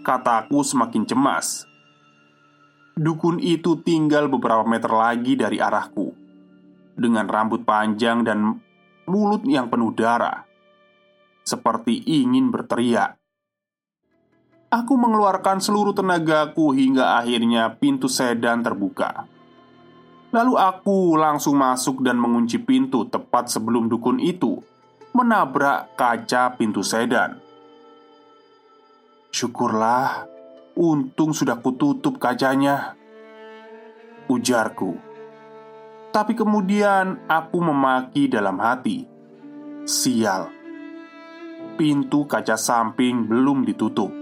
Kataku 0.02 0.66
semakin 0.66 1.06
cemas. 1.06 1.70
Dukun 2.98 3.38
itu 3.38 3.78
tinggal 3.78 4.26
beberapa 4.26 4.66
meter 4.66 4.90
lagi 4.90 5.38
dari 5.38 5.62
arahku 5.62 6.10
Dengan 6.98 7.30
rambut 7.30 7.62
panjang 7.62 8.26
dan 8.26 8.58
mulut 9.06 9.46
yang 9.46 9.70
penuh 9.70 9.94
darah 9.94 10.44
Seperti 11.46 12.04
ingin 12.04 12.50
berteriak 12.50 13.21
Aku 14.72 14.96
mengeluarkan 14.96 15.60
seluruh 15.60 15.92
tenagaku 15.92 16.72
hingga 16.72 17.20
akhirnya 17.20 17.76
pintu 17.76 18.08
sedan 18.08 18.64
terbuka. 18.64 19.28
Lalu 20.32 20.56
aku 20.56 21.12
langsung 21.20 21.60
masuk 21.60 22.00
dan 22.00 22.16
mengunci 22.16 22.56
pintu 22.56 23.04
tepat 23.04 23.52
sebelum 23.52 23.92
dukun 23.92 24.16
itu 24.16 24.64
menabrak 25.12 25.92
kaca 25.92 26.56
pintu 26.56 26.80
sedan. 26.80 27.36
Syukurlah, 29.28 30.24
untung 30.72 31.36
sudah 31.36 31.60
kututup 31.60 32.16
kacanya. 32.16 32.96
Ujarku. 34.32 34.96
Tapi 36.16 36.32
kemudian 36.32 37.28
aku 37.28 37.60
memaki 37.60 38.24
dalam 38.24 38.56
hati. 38.56 39.04
Sial. 39.84 40.48
Pintu 41.76 42.24
kaca 42.24 42.56
samping 42.56 43.28
belum 43.28 43.68
ditutup. 43.68 44.21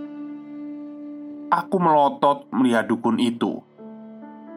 Aku 1.51 1.83
melotot 1.83 2.47
melihat 2.55 2.87
dukun 2.87 3.19
itu. 3.19 3.59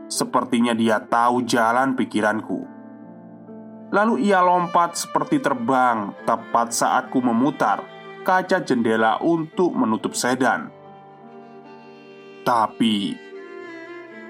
Sepertinya 0.05 0.77
dia 0.77 1.01
tahu 1.01 1.41
jalan 1.41 1.97
pikiranku. 1.97 2.69
Lalu 3.89 4.29
ia 4.29 4.45
lompat 4.45 4.93
seperti 4.93 5.41
terbang 5.41 6.13
tepat 6.21 6.69
saat 6.69 7.09
ku 7.09 7.17
memutar 7.17 7.81
kaca 8.21 8.61
jendela 8.61 9.17
untuk 9.25 9.73
menutup 9.73 10.13
sedan. 10.13 10.69
Tapi 12.45 13.17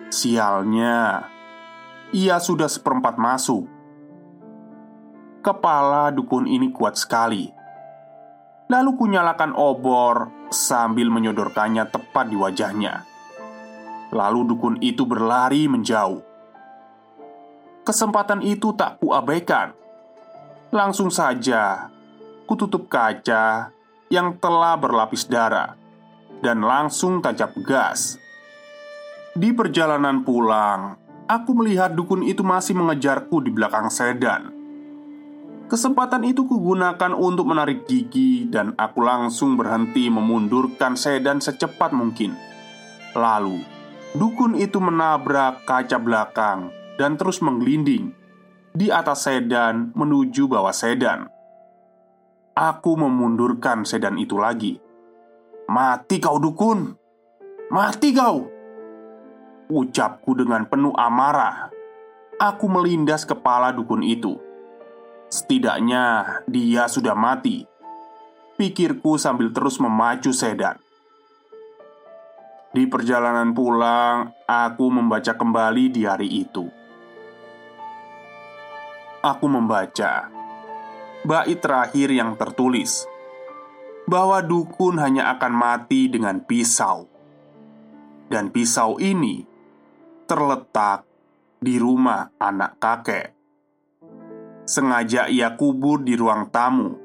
sialnya, 0.07 1.27
ia 2.15 2.39
sudah 2.39 2.71
seperempat 2.71 3.19
masuk. 3.19 3.67
Kepala 5.43 6.15
dukun 6.15 6.47
ini 6.47 6.71
kuat 6.71 6.95
sekali. 6.95 7.62
Lalu 8.73 8.97
kunyalakan 8.97 9.53
obor 9.53 10.49
sambil 10.49 11.13
menyodorkannya 11.13 11.93
tepat 11.93 12.25
di 12.25 12.33
wajahnya. 12.33 13.05
Lalu 14.09 14.49
dukun 14.49 14.81
itu 14.81 15.05
berlari 15.05 15.69
menjauh. 15.69 16.25
Kesempatan 17.85 18.41
itu 18.41 18.73
tak 18.73 18.97
kuabaikan. 18.97 19.77
Langsung 20.73 21.13
saja 21.13 21.93
kututup 22.49 22.89
kaca 22.89 23.69
yang 24.09 24.41
telah 24.41 24.73
berlapis 24.73 25.29
darah 25.29 25.77
dan 26.41 26.65
langsung 26.65 27.21
tancap 27.21 27.53
gas. 27.61 28.17
Di 29.37 29.53
perjalanan 29.53 30.25
pulang, 30.25 30.97
aku 31.29 31.53
melihat 31.53 31.93
dukun 31.93 32.25
itu 32.25 32.41
masih 32.41 32.73
mengejarku 32.73 33.37
di 33.37 33.53
belakang 33.53 33.93
sedan. 33.93 34.62
Kesempatan 35.73 36.21
itu 36.21 36.45
kugunakan 36.45 37.17
untuk 37.17 37.49
menarik 37.49 37.89
gigi 37.89 38.45
dan 38.45 38.77
aku 38.77 39.01
langsung 39.01 39.57
berhenti 39.57 40.05
memundurkan 40.05 40.93
sedan 40.93 41.41
secepat 41.41 41.89
mungkin. 41.97 42.37
Lalu, 43.17 43.57
dukun 44.13 44.53
itu 44.53 44.77
menabrak 44.77 45.65
kaca 45.65 45.97
belakang 45.97 46.69
dan 47.01 47.17
terus 47.17 47.41
menggelinding 47.41 48.13
di 48.69 48.93
atas 48.93 49.25
sedan 49.25 49.89
menuju 49.97 50.45
bawah 50.45 50.69
sedan. 50.69 51.25
Aku 52.53 52.93
memundurkan 52.93 53.81
sedan 53.81 54.21
itu 54.21 54.37
lagi. 54.37 54.77
"Mati 55.73 56.21
kau 56.21 56.37
dukun! 56.37 56.93
Mati 57.73 58.13
kau!" 58.13 58.45
Ucapku 59.73 60.37
dengan 60.37 60.69
penuh 60.69 60.93
amarah. 60.93 61.73
Aku 62.37 62.69
melindas 62.69 63.25
kepala 63.25 63.73
dukun 63.73 64.05
itu 64.05 64.52
Setidaknya 65.33 66.45
dia 66.45 66.85
sudah 66.85 67.17
mati. 67.17 67.65
Pikirku 68.53 69.17
sambil 69.17 69.49
terus 69.49 69.81
memacu 69.81 70.29
sedan. 70.29 70.77
Di 72.69 72.85
perjalanan 72.85 73.49
pulang, 73.49 74.29
aku 74.45 74.93
membaca 74.93 75.33
kembali 75.33 75.89
di 75.89 76.05
hari 76.05 76.29
itu. 76.45 76.69
Aku 79.25 79.49
membaca 79.49 80.29
bait 81.25 81.57
terakhir 81.57 82.13
yang 82.13 82.37
tertulis 82.37 83.09
bahwa 84.05 84.37
dukun 84.37 85.01
hanya 85.01 85.33
akan 85.33 85.53
mati 85.57 86.13
dengan 86.13 86.45
pisau, 86.45 87.09
dan 88.29 88.53
pisau 88.53 89.01
ini 89.01 89.49
terletak 90.29 91.09
di 91.57 91.81
rumah 91.81 92.29
anak 92.37 92.77
kakek. 92.77 93.42
Sengaja 94.63 95.27
ia 95.27 95.59
kubur 95.59 96.07
di 96.07 96.15
ruang 96.15 96.47
tamu, 96.47 96.95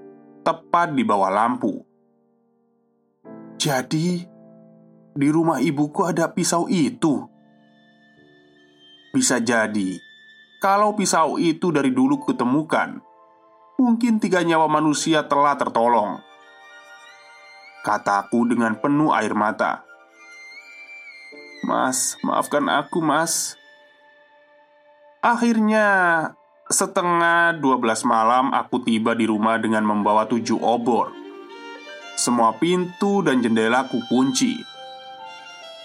tepat 0.47 0.95
di 0.95 1.03
bawah 1.03 1.27
lampu. 1.27 1.83
Jadi, 3.59 4.23
di 5.19 5.29
rumah 5.35 5.59
ibuku 5.59 6.07
ada 6.07 6.31
pisau 6.31 6.71
itu. 6.71 7.27
Bisa 9.11 9.43
jadi, 9.43 9.99
kalau 10.63 10.95
pisau 10.95 11.35
itu 11.43 11.75
dari 11.75 11.91
dulu 11.91 12.23
kutemukan, 12.23 13.03
mungkin 13.75 14.23
tiga 14.23 14.47
nyawa 14.47 14.71
manusia 14.71 15.27
telah 15.27 15.59
tertolong. 15.59 16.23
Kataku 17.83 18.47
dengan 18.47 18.79
penuh 18.79 19.11
air 19.11 19.35
mata. 19.35 19.83
Mas, 21.67 22.15
maafkan 22.23 22.71
aku, 22.71 23.03
Mas. 23.03 23.59
Akhirnya, 25.19 26.38
Setengah 26.69 27.57
12 27.65 28.05
malam 28.05 28.53
aku 28.53 28.85
tiba 28.85 29.17
di 29.17 29.25
rumah 29.25 29.57
dengan 29.57 29.89
membawa 29.89 30.29
tujuh 30.29 30.61
obor. 30.61 31.09
Semua 32.13 32.53
pintu 32.61 33.25
dan 33.25 33.41
jendela 33.41 33.89
ku 33.89 34.05
kunci. 34.05 34.53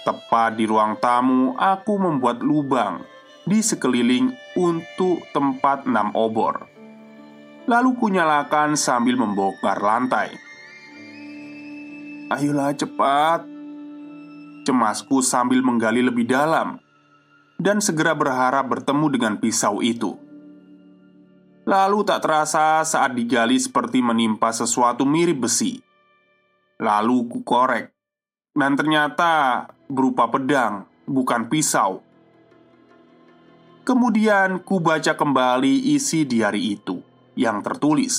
Tepat 0.03 0.59
di 0.59 0.67
ruang 0.67 0.99
tamu 0.99 1.55
aku 1.55 1.95
membuat 1.95 2.43
lubang 2.43 2.99
Di 3.47 3.63
sekeliling 3.63 4.35
untuk 4.59 5.23
tempat 5.31 5.87
enam 5.87 6.11
obor. 6.19 6.67
Lalu 7.63 7.95
kunyalakan 7.95 8.75
sambil 8.75 9.15
membongkar 9.15 9.79
lantai. 9.79 10.35
Ayolah 12.27 12.75
cepat 12.75 13.47
Cemasku 14.67 15.23
sambil 15.23 15.63
menggali 15.63 16.03
lebih 16.03 16.27
dalam 16.27 16.75
Dan 17.55 17.79
segera 17.79 18.11
berharap 18.11 18.67
bertemu 18.67 19.05
dengan 19.07 19.33
pisau 19.39 19.79
itu 19.79 20.22
Lalu 21.63 22.03
tak 22.03 22.27
terasa 22.27 22.83
saat 22.83 23.15
digali 23.15 23.55
seperti 23.55 24.03
menimpa 24.03 24.51
sesuatu 24.51 25.07
mirip 25.07 25.47
besi. 25.47 25.79
Lalu 26.83 27.31
ku 27.31 27.39
korek 27.45 27.95
Dan 28.53 28.77
ternyata 28.77 29.65
berupa 29.89 30.29
pedang, 30.29 30.85
bukan 31.09 31.49
pisau. 31.49 32.05
Kemudian 33.81 34.61
ku 34.61 34.77
baca 34.77 35.17
kembali 35.17 35.91
isi 35.97 36.23
diari 36.23 36.77
itu 36.77 37.01
Yang 37.33 37.57
tertulis. 37.65 38.13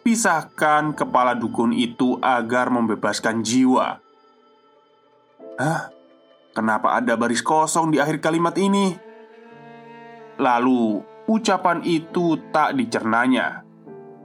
Pisahkan 0.00 0.94
kepala 0.94 1.34
dukun 1.34 1.74
itu 1.74 2.16
agar 2.22 2.70
membebaskan 2.70 3.42
jiwa. 3.42 3.98
Hah? 5.58 5.90
Kenapa 6.56 6.96
ada 6.96 7.18
baris 7.20 7.44
kosong 7.44 7.92
di 7.92 8.00
akhir 8.00 8.22
kalimat 8.24 8.56
ini? 8.56 8.96
Lalu 10.40 11.04
ucapan 11.26 11.82
itu 11.82 12.38
tak 12.54 12.78
dicernanya 12.78 13.66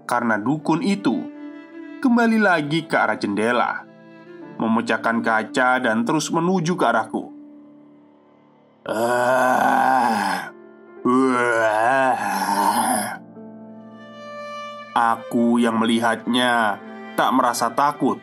karena 0.05 0.37
dukun 0.37 0.85
itu 0.85 1.17
kembali 2.01 2.41
lagi 2.41 2.85
ke 2.89 2.97
arah 2.97 3.17
jendela, 3.17 3.85
memecahkan 4.57 5.21
kaca 5.21 5.81
dan 5.81 6.01
terus 6.01 6.33
menuju 6.33 6.73
ke 6.73 6.85
arahku. 6.85 7.23
Ah, 8.81 10.49
Aku 14.91 15.61
yang 15.61 15.77
melihatnya 15.81 16.81
tak 17.13 17.29
merasa 17.33 17.69
takut. 17.73 18.17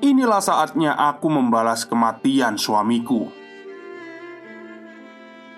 Inilah 0.00 0.40
saatnya 0.40 0.94
aku 0.94 1.28
membalas 1.28 1.82
kematian 1.84 2.56
suamiku. 2.56 3.45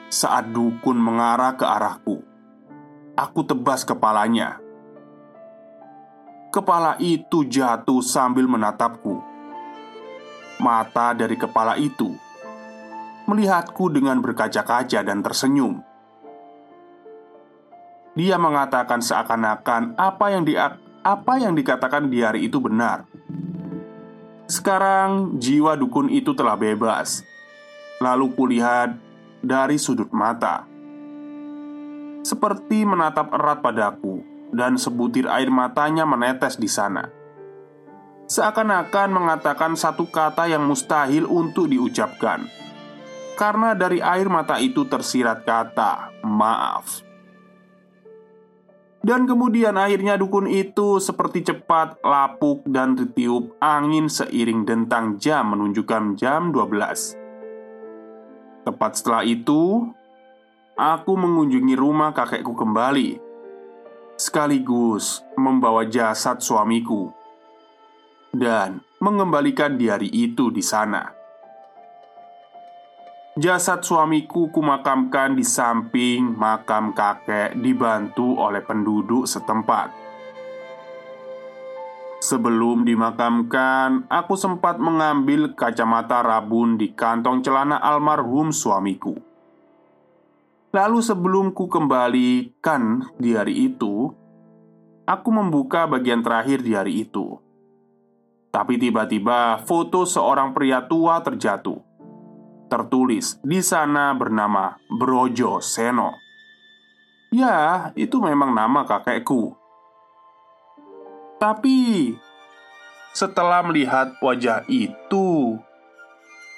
Saat 0.08 0.56
dukun 0.56 0.96
mengarah 0.96 1.52
ke 1.52 1.68
arahku, 1.68 2.24
aku 3.12 3.40
tebas 3.44 3.84
kepalanya. 3.84 4.56
Kepala 6.48 6.96
itu 6.96 7.44
jatuh 7.44 8.00
sambil 8.00 8.48
menatapku. 8.48 9.20
Mata 10.64 11.12
dari 11.12 11.36
kepala 11.36 11.76
itu 11.76 12.16
melihatku 13.28 13.92
dengan 13.92 14.16
berkaca-kaca 14.24 15.04
dan 15.04 15.20
tersenyum. 15.20 15.84
Dia 18.16 18.40
mengatakan 18.40 19.04
seakan-akan 19.04 19.92
apa 20.00 20.26
yang 20.32 20.48
di 20.48 20.56
apa 20.56 21.32
yang 21.36 21.52
dikatakan 21.52 22.08
di 22.08 22.24
hari 22.24 22.48
itu 22.48 22.56
benar. 22.64 23.04
Sekarang 24.48 25.36
jiwa 25.36 25.76
dukun 25.76 26.08
itu 26.08 26.32
telah 26.32 26.56
bebas. 26.56 27.20
Lalu 28.00 28.32
kulihat 28.32 28.96
dari 29.42 29.78
sudut 29.78 30.10
mata. 30.10 30.66
Seperti 32.26 32.84
menatap 32.84 33.32
erat 33.32 33.62
padaku 33.62 34.20
dan 34.52 34.76
sebutir 34.76 35.28
air 35.28 35.48
matanya 35.48 36.04
menetes 36.04 36.58
di 36.58 36.68
sana. 36.68 37.08
Seakan-akan 38.28 39.08
mengatakan 39.08 39.72
satu 39.72 40.04
kata 40.12 40.44
yang 40.52 40.68
mustahil 40.68 41.24
untuk 41.24 41.72
diucapkan. 41.72 42.44
Karena 43.38 43.72
dari 43.72 44.02
air 44.02 44.28
mata 44.28 44.60
itu 44.60 44.84
tersirat 44.84 45.46
kata 45.46 46.20
"maaf". 46.26 47.06
Dan 48.98 49.24
kemudian 49.24 49.78
akhirnya 49.78 50.18
dukun 50.18 50.50
itu 50.50 50.98
seperti 51.00 51.46
cepat 51.46 52.02
lapuk 52.02 52.66
dan 52.68 52.98
ditiup 52.98 53.56
angin 53.62 54.10
seiring 54.10 54.66
dentang 54.66 55.16
jam 55.16 55.54
menunjukkan 55.54 56.18
jam 56.18 56.50
12 56.52 57.27
Tepat 58.68 59.00
setelah 59.00 59.24
itu 59.24 59.88
Aku 60.76 61.16
mengunjungi 61.16 61.72
rumah 61.72 62.12
kakekku 62.12 62.52
kembali 62.52 63.16
Sekaligus 64.20 65.24
membawa 65.40 65.88
jasad 65.88 66.44
suamiku 66.44 67.08
Dan 68.28 68.84
mengembalikan 69.00 69.80
di 69.80 69.88
hari 69.88 70.12
itu 70.12 70.52
di 70.52 70.60
sana 70.60 71.16
Jasad 73.40 73.80
suamiku 73.80 74.52
kumakamkan 74.52 75.32
di 75.32 75.46
samping 75.46 76.36
makam 76.36 76.90
kakek 76.90 77.54
dibantu 77.62 78.34
oleh 78.34 78.66
penduduk 78.66 79.30
setempat. 79.30 80.07
Sebelum 82.18 82.82
dimakamkan, 82.82 84.10
aku 84.10 84.34
sempat 84.34 84.82
mengambil 84.82 85.54
kacamata 85.54 86.18
rabun 86.22 86.74
di 86.74 86.90
kantong 86.90 87.46
celana 87.46 87.78
almarhum 87.78 88.50
suamiku. 88.50 89.14
Lalu 90.74 90.98
sebelum 90.98 91.54
ku 91.54 91.70
kembalikan 91.70 93.06
di 93.16 93.38
hari 93.38 93.70
itu, 93.70 94.10
aku 95.06 95.28
membuka 95.30 95.86
bagian 95.86 96.20
terakhir 96.20 96.60
di 96.60 96.74
hari 96.74 97.06
itu. 97.06 97.38
Tapi 98.50 98.76
tiba-tiba 98.82 99.62
foto 99.62 100.02
seorang 100.02 100.50
pria 100.50 100.84
tua 100.90 101.22
terjatuh 101.22 101.88
tertulis 102.68 103.40
di 103.40 103.64
sana 103.64 104.12
bernama 104.14 104.76
Brojo 104.86 105.58
Seno. 105.64 106.14
Ya, 107.32 107.90
itu 107.96 108.20
memang 108.20 108.54
nama 108.54 108.84
kakekku. 108.84 109.56
Tapi 111.38 112.18
setelah 113.14 113.62
melihat 113.62 114.18
wajah 114.18 114.66
itu, 114.66 115.54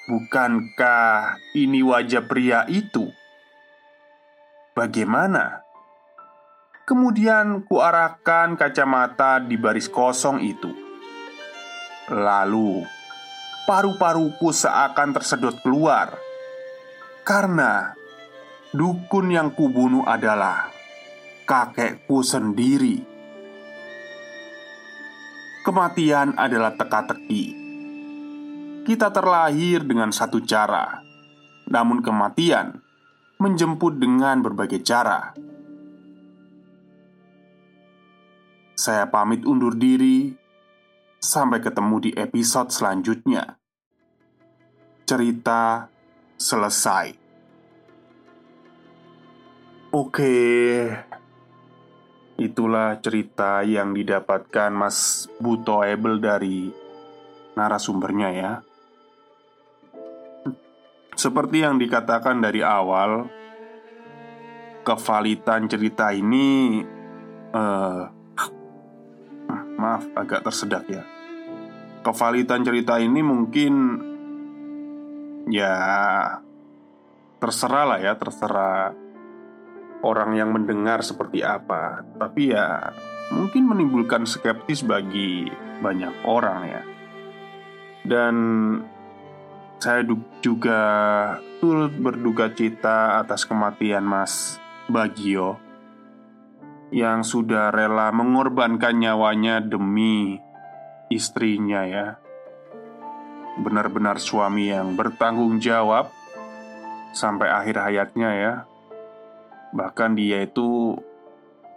bukankah 0.09 1.37
ini 1.53 1.85
wajah 1.85 2.25
pria 2.25 2.65
itu? 2.65 3.13
Bagaimana? 4.73 5.61
Kemudian 6.89 7.69
kuarahkan 7.69 8.57
kacamata 8.57 9.37
di 9.45 9.61
baris 9.61 9.87
kosong 9.87 10.41
itu. 10.41 10.73
Lalu 12.09 12.83
paru-paruku 13.69 14.51
seakan 14.51 15.13
tersedot 15.15 15.61
keluar 15.61 16.17
karena 17.23 17.95
dukun 18.73 19.31
yang 19.31 19.53
kubunuh 19.53 20.09
adalah 20.09 20.73
kakekku 21.45 22.25
sendiri. 22.25 23.10
Kematian 25.61 26.41
adalah 26.41 26.73
teka-teki. 26.73 27.53
Kita 28.81 29.13
terlahir 29.13 29.85
dengan 29.85 30.09
satu 30.09 30.41
cara, 30.41 31.05
namun 31.69 32.01
kematian 32.01 32.81
menjemput 33.37 34.01
dengan 34.01 34.41
berbagai 34.41 34.81
cara. 34.81 35.37
Saya 38.73 39.05
pamit 39.13 39.45
undur 39.45 39.77
diri. 39.77 40.33
Sampai 41.21 41.61
ketemu 41.61 41.97
di 42.01 42.11
episode 42.17 42.73
selanjutnya 42.73 43.61
cerita 45.05 45.93
selesai. 46.41 47.13
Oke, 49.93 50.33
itulah 52.41 52.97
cerita 53.05 53.61
yang 53.61 53.93
didapatkan 53.93 54.73
Mas 54.73 55.29
Buto 55.37 55.85
Ebel 55.85 56.17
dari 56.17 56.73
narasumbernya 57.53 58.29
ya. 58.33 58.53
Seperti 61.13 61.61
yang 61.61 61.77
dikatakan 61.77 62.41
dari 62.41 62.65
awal, 62.65 63.29
kevalitan 64.81 65.69
cerita 65.69 66.17
ini 66.17 66.81
uh, 67.53 68.09
maaf 69.77 70.09
agak 70.17 70.41
tersedak 70.49 70.89
ya. 70.89 71.05
Kevalitan 72.01 72.65
cerita 72.65 72.97
ini 72.97 73.21
mungkin 73.21 73.73
Ya 75.53 75.77
Terserah 77.37 77.85
lah 77.85 78.01
ya 78.01 78.17
Terserah 78.17 79.10
Orang 80.01 80.33
yang 80.37 80.53
mendengar 80.53 81.05
seperti 81.05 81.45
apa. 81.45 82.05
Tapi 82.17 82.57
ya 82.57 82.93
Mungkin 83.31 83.63
menimbulkan 83.63 84.27
skeptis 84.27 84.83
bagi 84.83 85.47
banyak 85.79 86.27
orang 86.27 86.61
ya. 86.67 86.83
Dan 88.03 88.37
Saya 89.81 90.05
juga 90.45 90.83
turut 91.57 91.89
berduka 91.97 92.53
cita 92.53 93.17
atas 93.17 93.49
kematian 93.49 94.05
Mas 94.05 94.61
Bagio 94.93 95.57
Yang 96.93 97.33
sudah 97.33 97.73
rela 97.73 98.13
mengorbankan 98.13 98.99
nyawanya 98.99 99.65
demi 99.65 100.37
istrinya 101.09 101.87
ya. 101.87 102.07
Benar-benar 103.57 104.21
suami 104.21 104.69
yang 104.69 104.99
bertanggung 104.99 105.63
jawab 105.63 106.13
sampai 107.17 107.49
akhir 107.49 107.79
hayatnya 107.79 108.31
ya. 108.37 108.55
Bahkan 109.71 110.19
dia 110.19 110.43
itu 110.45 110.99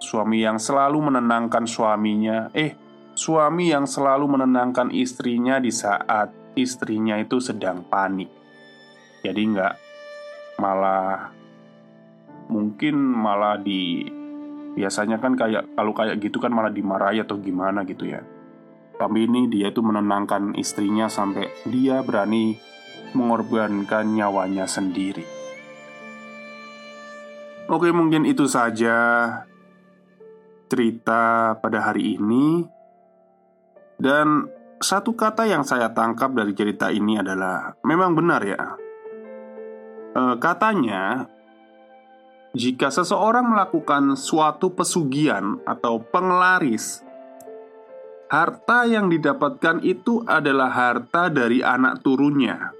suami 0.01 0.43
yang 0.43 0.57
selalu 0.59 1.13
menenangkan 1.13 1.63
suaminya. 1.63 2.49
Eh, 2.51 2.73
suami 3.13 3.69
yang 3.71 3.85
selalu 3.85 4.37
menenangkan 4.37 4.89
istrinya 4.89 5.61
di 5.61 5.69
saat 5.69 6.33
istrinya 6.57 7.17
itu 7.21 7.37
sedang 7.39 7.85
panik. 7.85 8.29
Jadi 9.23 9.41
nggak 9.55 9.73
malah 10.59 11.31
mungkin 12.51 12.99
malah 12.99 13.57
di 13.57 14.05
biasanya 14.73 15.21
kan 15.21 15.37
kayak 15.37 15.77
kalau 15.77 15.93
kayak 15.93 16.19
gitu 16.19 16.41
kan 16.41 16.51
malah 16.51 16.73
dimarahi 16.73 17.23
atau 17.23 17.39
gimana 17.39 17.85
gitu 17.87 18.09
ya. 18.09 18.21
Tapi 18.93 19.25
ini 19.25 19.49
dia 19.49 19.73
itu 19.73 19.81
menenangkan 19.81 20.53
istrinya 20.53 21.09
sampai 21.09 21.49
dia 21.65 22.05
berani 22.05 22.57
mengorbankan 23.17 24.13
nyawanya 24.13 24.69
sendiri. 24.69 25.42
Oke, 27.71 27.95
mungkin 27.95 28.27
itu 28.27 28.43
saja 28.43 28.95
cerita 30.67 31.55
pada 31.63 31.79
hari 31.79 32.19
ini. 32.19 32.67
Dan 33.95 34.51
satu 34.83 35.15
kata 35.15 35.47
yang 35.47 35.63
saya 35.63 35.87
tangkap 35.95 36.35
dari 36.35 36.51
cerita 36.51 36.91
ini 36.91 37.23
adalah 37.23 37.71
memang 37.87 38.11
benar 38.19 38.41
ya. 38.43 38.61
E, 40.11 40.21
katanya 40.43 41.31
jika 42.51 42.91
seseorang 42.91 43.47
melakukan 43.47 44.19
suatu 44.19 44.75
pesugihan 44.75 45.63
atau 45.63 46.03
penglaris, 46.03 46.99
harta 48.27 48.83
yang 48.83 49.07
didapatkan 49.07 49.79
itu 49.87 50.19
adalah 50.27 50.67
harta 50.67 51.31
dari 51.31 51.63
anak 51.63 52.03
turunnya. 52.03 52.75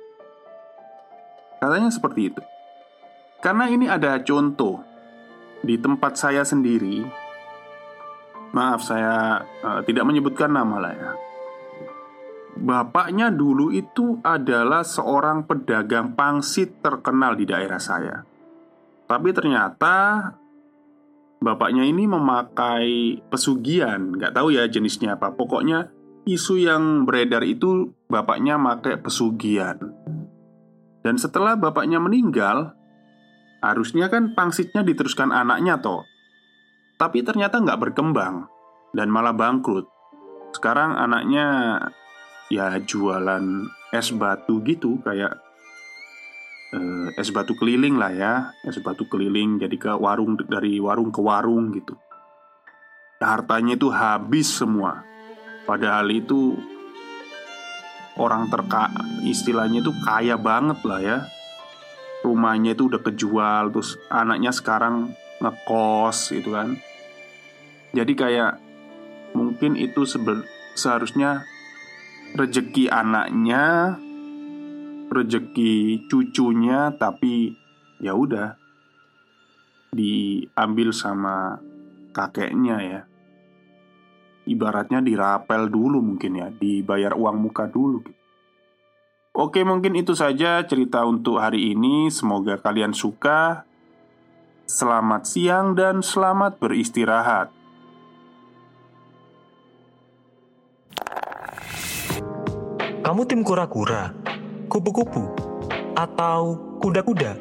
Katanya 1.63 1.87
seperti 1.87 2.35
itu. 2.35 2.43
Karena 3.43 3.67
ini 3.67 3.91
ada 3.91 4.23
contoh 4.23 4.79
di 5.59 5.75
tempat 5.75 6.15
saya 6.15 6.47
sendiri. 6.47 7.03
Maaf, 8.55 8.79
saya 8.87 9.43
uh, 9.43 9.81
tidak 9.83 10.07
menyebutkan 10.07 10.47
nama 10.47 10.79
lah 10.79 10.93
ya. 10.95 11.11
Bapaknya 12.55 13.27
dulu 13.33 13.75
itu 13.75 14.23
adalah 14.23 14.87
seorang 14.87 15.43
pedagang 15.43 16.15
pangsit 16.15 16.79
terkenal 16.79 17.35
di 17.35 17.43
daerah 17.43 17.81
saya. 17.83 18.23
Tapi 19.09 19.29
ternyata 19.35 20.29
bapaknya 21.43 21.83
ini 21.83 22.07
memakai 22.07 23.19
pesugihan, 23.27 24.15
nggak 24.15 24.39
tahu 24.39 24.55
ya 24.55 24.63
jenisnya 24.71 25.19
apa. 25.19 25.35
Pokoknya 25.35 25.91
isu 26.23 26.63
yang 26.63 27.03
beredar 27.03 27.43
itu 27.43 27.91
bapaknya 28.07 28.55
pakai 28.55 29.01
pesugihan. 29.03 29.75
Dan 31.03 31.19
setelah 31.19 31.59
bapaknya 31.59 31.99
meninggal, 31.99 32.77
harusnya 33.63 34.11
kan 34.11 34.35
pangsitnya 34.35 34.83
diteruskan 34.83 35.31
anaknya 35.31 35.79
toh. 35.79 36.03
Tapi 36.99 37.23
ternyata 37.23 37.63
nggak 37.63 37.79
berkembang 37.79 38.51
dan 38.91 39.07
malah 39.07 39.31
bangkrut. 39.31 39.87
Sekarang 40.51 40.99
anaknya 40.99 41.79
ya 42.51 42.75
jualan 42.83 43.71
es 43.95 44.11
batu 44.11 44.59
gitu 44.67 44.99
kayak 45.01 45.39
eh, 46.75 47.07
es 47.17 47.33
batu 47.33 47.55
keliling 47.57 47.97
lah 47.97 48.13
ya 48.13 48.33
es 48.61 48.77
batu 48.83 49.09
keliling 49.09 49.57
jadi 49.57 49.75
ke 49.79 49.91
warung 49.97 50.37
dari 50.45 50.77
warung 50.77 51.09
ke 51.09 51.17
warung 51.17 51.73
gitu 51.73 51.97
hartanya 53.23 53.79
itu 53.79 53.87
habis 53.89 54.51
semua 54.51 55.01
padahal 55.63 56.05
itu 56.11 56.59
orang 58.19 58.51
terka 58.51 58.91
istilahnya 59.25 59.81
itu 59.81 59.95
kaya 60.03 60.35
banget 60.37 60.79
lah 60.85 60.99
ya 61.01 61.17
rumahnya 62.23 62.73
itu 62.73 62.87
udah 62.87 63.03
kejual 63.03 63.69
terus 63.75 63.99
anaknya 64.07 64.55
sekarang 64.55 65.11
ngekos 65.43 66.31
gitu 66.31 66.55
kan 66.55 66.79
jadi 67.93 68.13
kayak 68.17 68.53
mungkin 69.37 69.77
itu 69.77 70.01
seharusnya 70.73 71.45
rejeki 72.33 72.89
anaknya, 72.89 73.97
rejeki 75.13 76.05
cucunya, 76.09 76.89
tapi 76.97 77.53
ya 78.01 78.17
udah 78.17 78.57
diambil 79.93 80.89
sama 80.89 81.61
kakeknya 82.09 82.77
ya. 82.81 83.01
Ibaratnya 84.43 84.99
dirapel 84.99 85.69
dulu 85.69 86.01
mungkin 86.01 86.41
ya, 86.41 86.49
dibayar 86.49 87.13
uang 87.13 87.37
muka 87.37 87.69
dulu. 87.69 88.01
Oke, 89.33 89.65
mungkin 89.65 89.97
itu 89.97 90.13
saja 90.13 90.61
cerita 90.61 91.01
untuk 91.09 91.41
hari 91.41 91.73
ini. 91.73 92.05
Semoga 92.13 92.61
kalian 92.61 92.93
suka. 92.93 93.65
Selamat 94.69 95.25
siang 95.25 95.73
dan 95.73 96.05
selamat 96.05 96.61
beristirahat. 96.61 97.49
Kamu 103.01 103.25
tim 103.25 103.41
kura-kura, 103.41 104.13
kupu-kupu, 104.69 105.25
atau 105.97 106.55
kuda-kuda? 106.77 107.33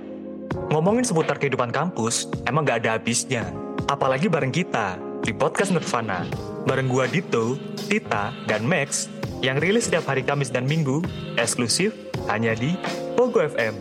Ngomongin 0.72 1.04
seputar 1.04 1.36
kehidupan 1.36 1.68
kampus, 1.70 2.24
emang 2.48 2.64
gak 2.64 2.88
ada 2.88 2.96
habisnya. 2.96 3.52
Apalagi 3.84 4.32
bareng 4.32 4.50
kita, 4.50 4.96
di 5.22 5.30
Podcast 5.36 5.70
Nirvana. 5.70 6.26
Bareng 6.64 6.90
gua 6.90 7.04
Dito, 7.06 7.54
Tita, 7.86 8.34
dan 8.48 8.66
Max, 8.66 9.06
yang 9.42 9.58
rilis 9.58 9.90
setiap 9.90 10.06
hari 10.06 10.22
Kamis 10.22 10.54
dan 10.54 10.64
Minggu, 10.70 11.02
eksklusif 11.34 11.90
hanya 12.30 12.54
di 12.54 12.78
Pogo 13.18 13.42
FM. 13.42 13.74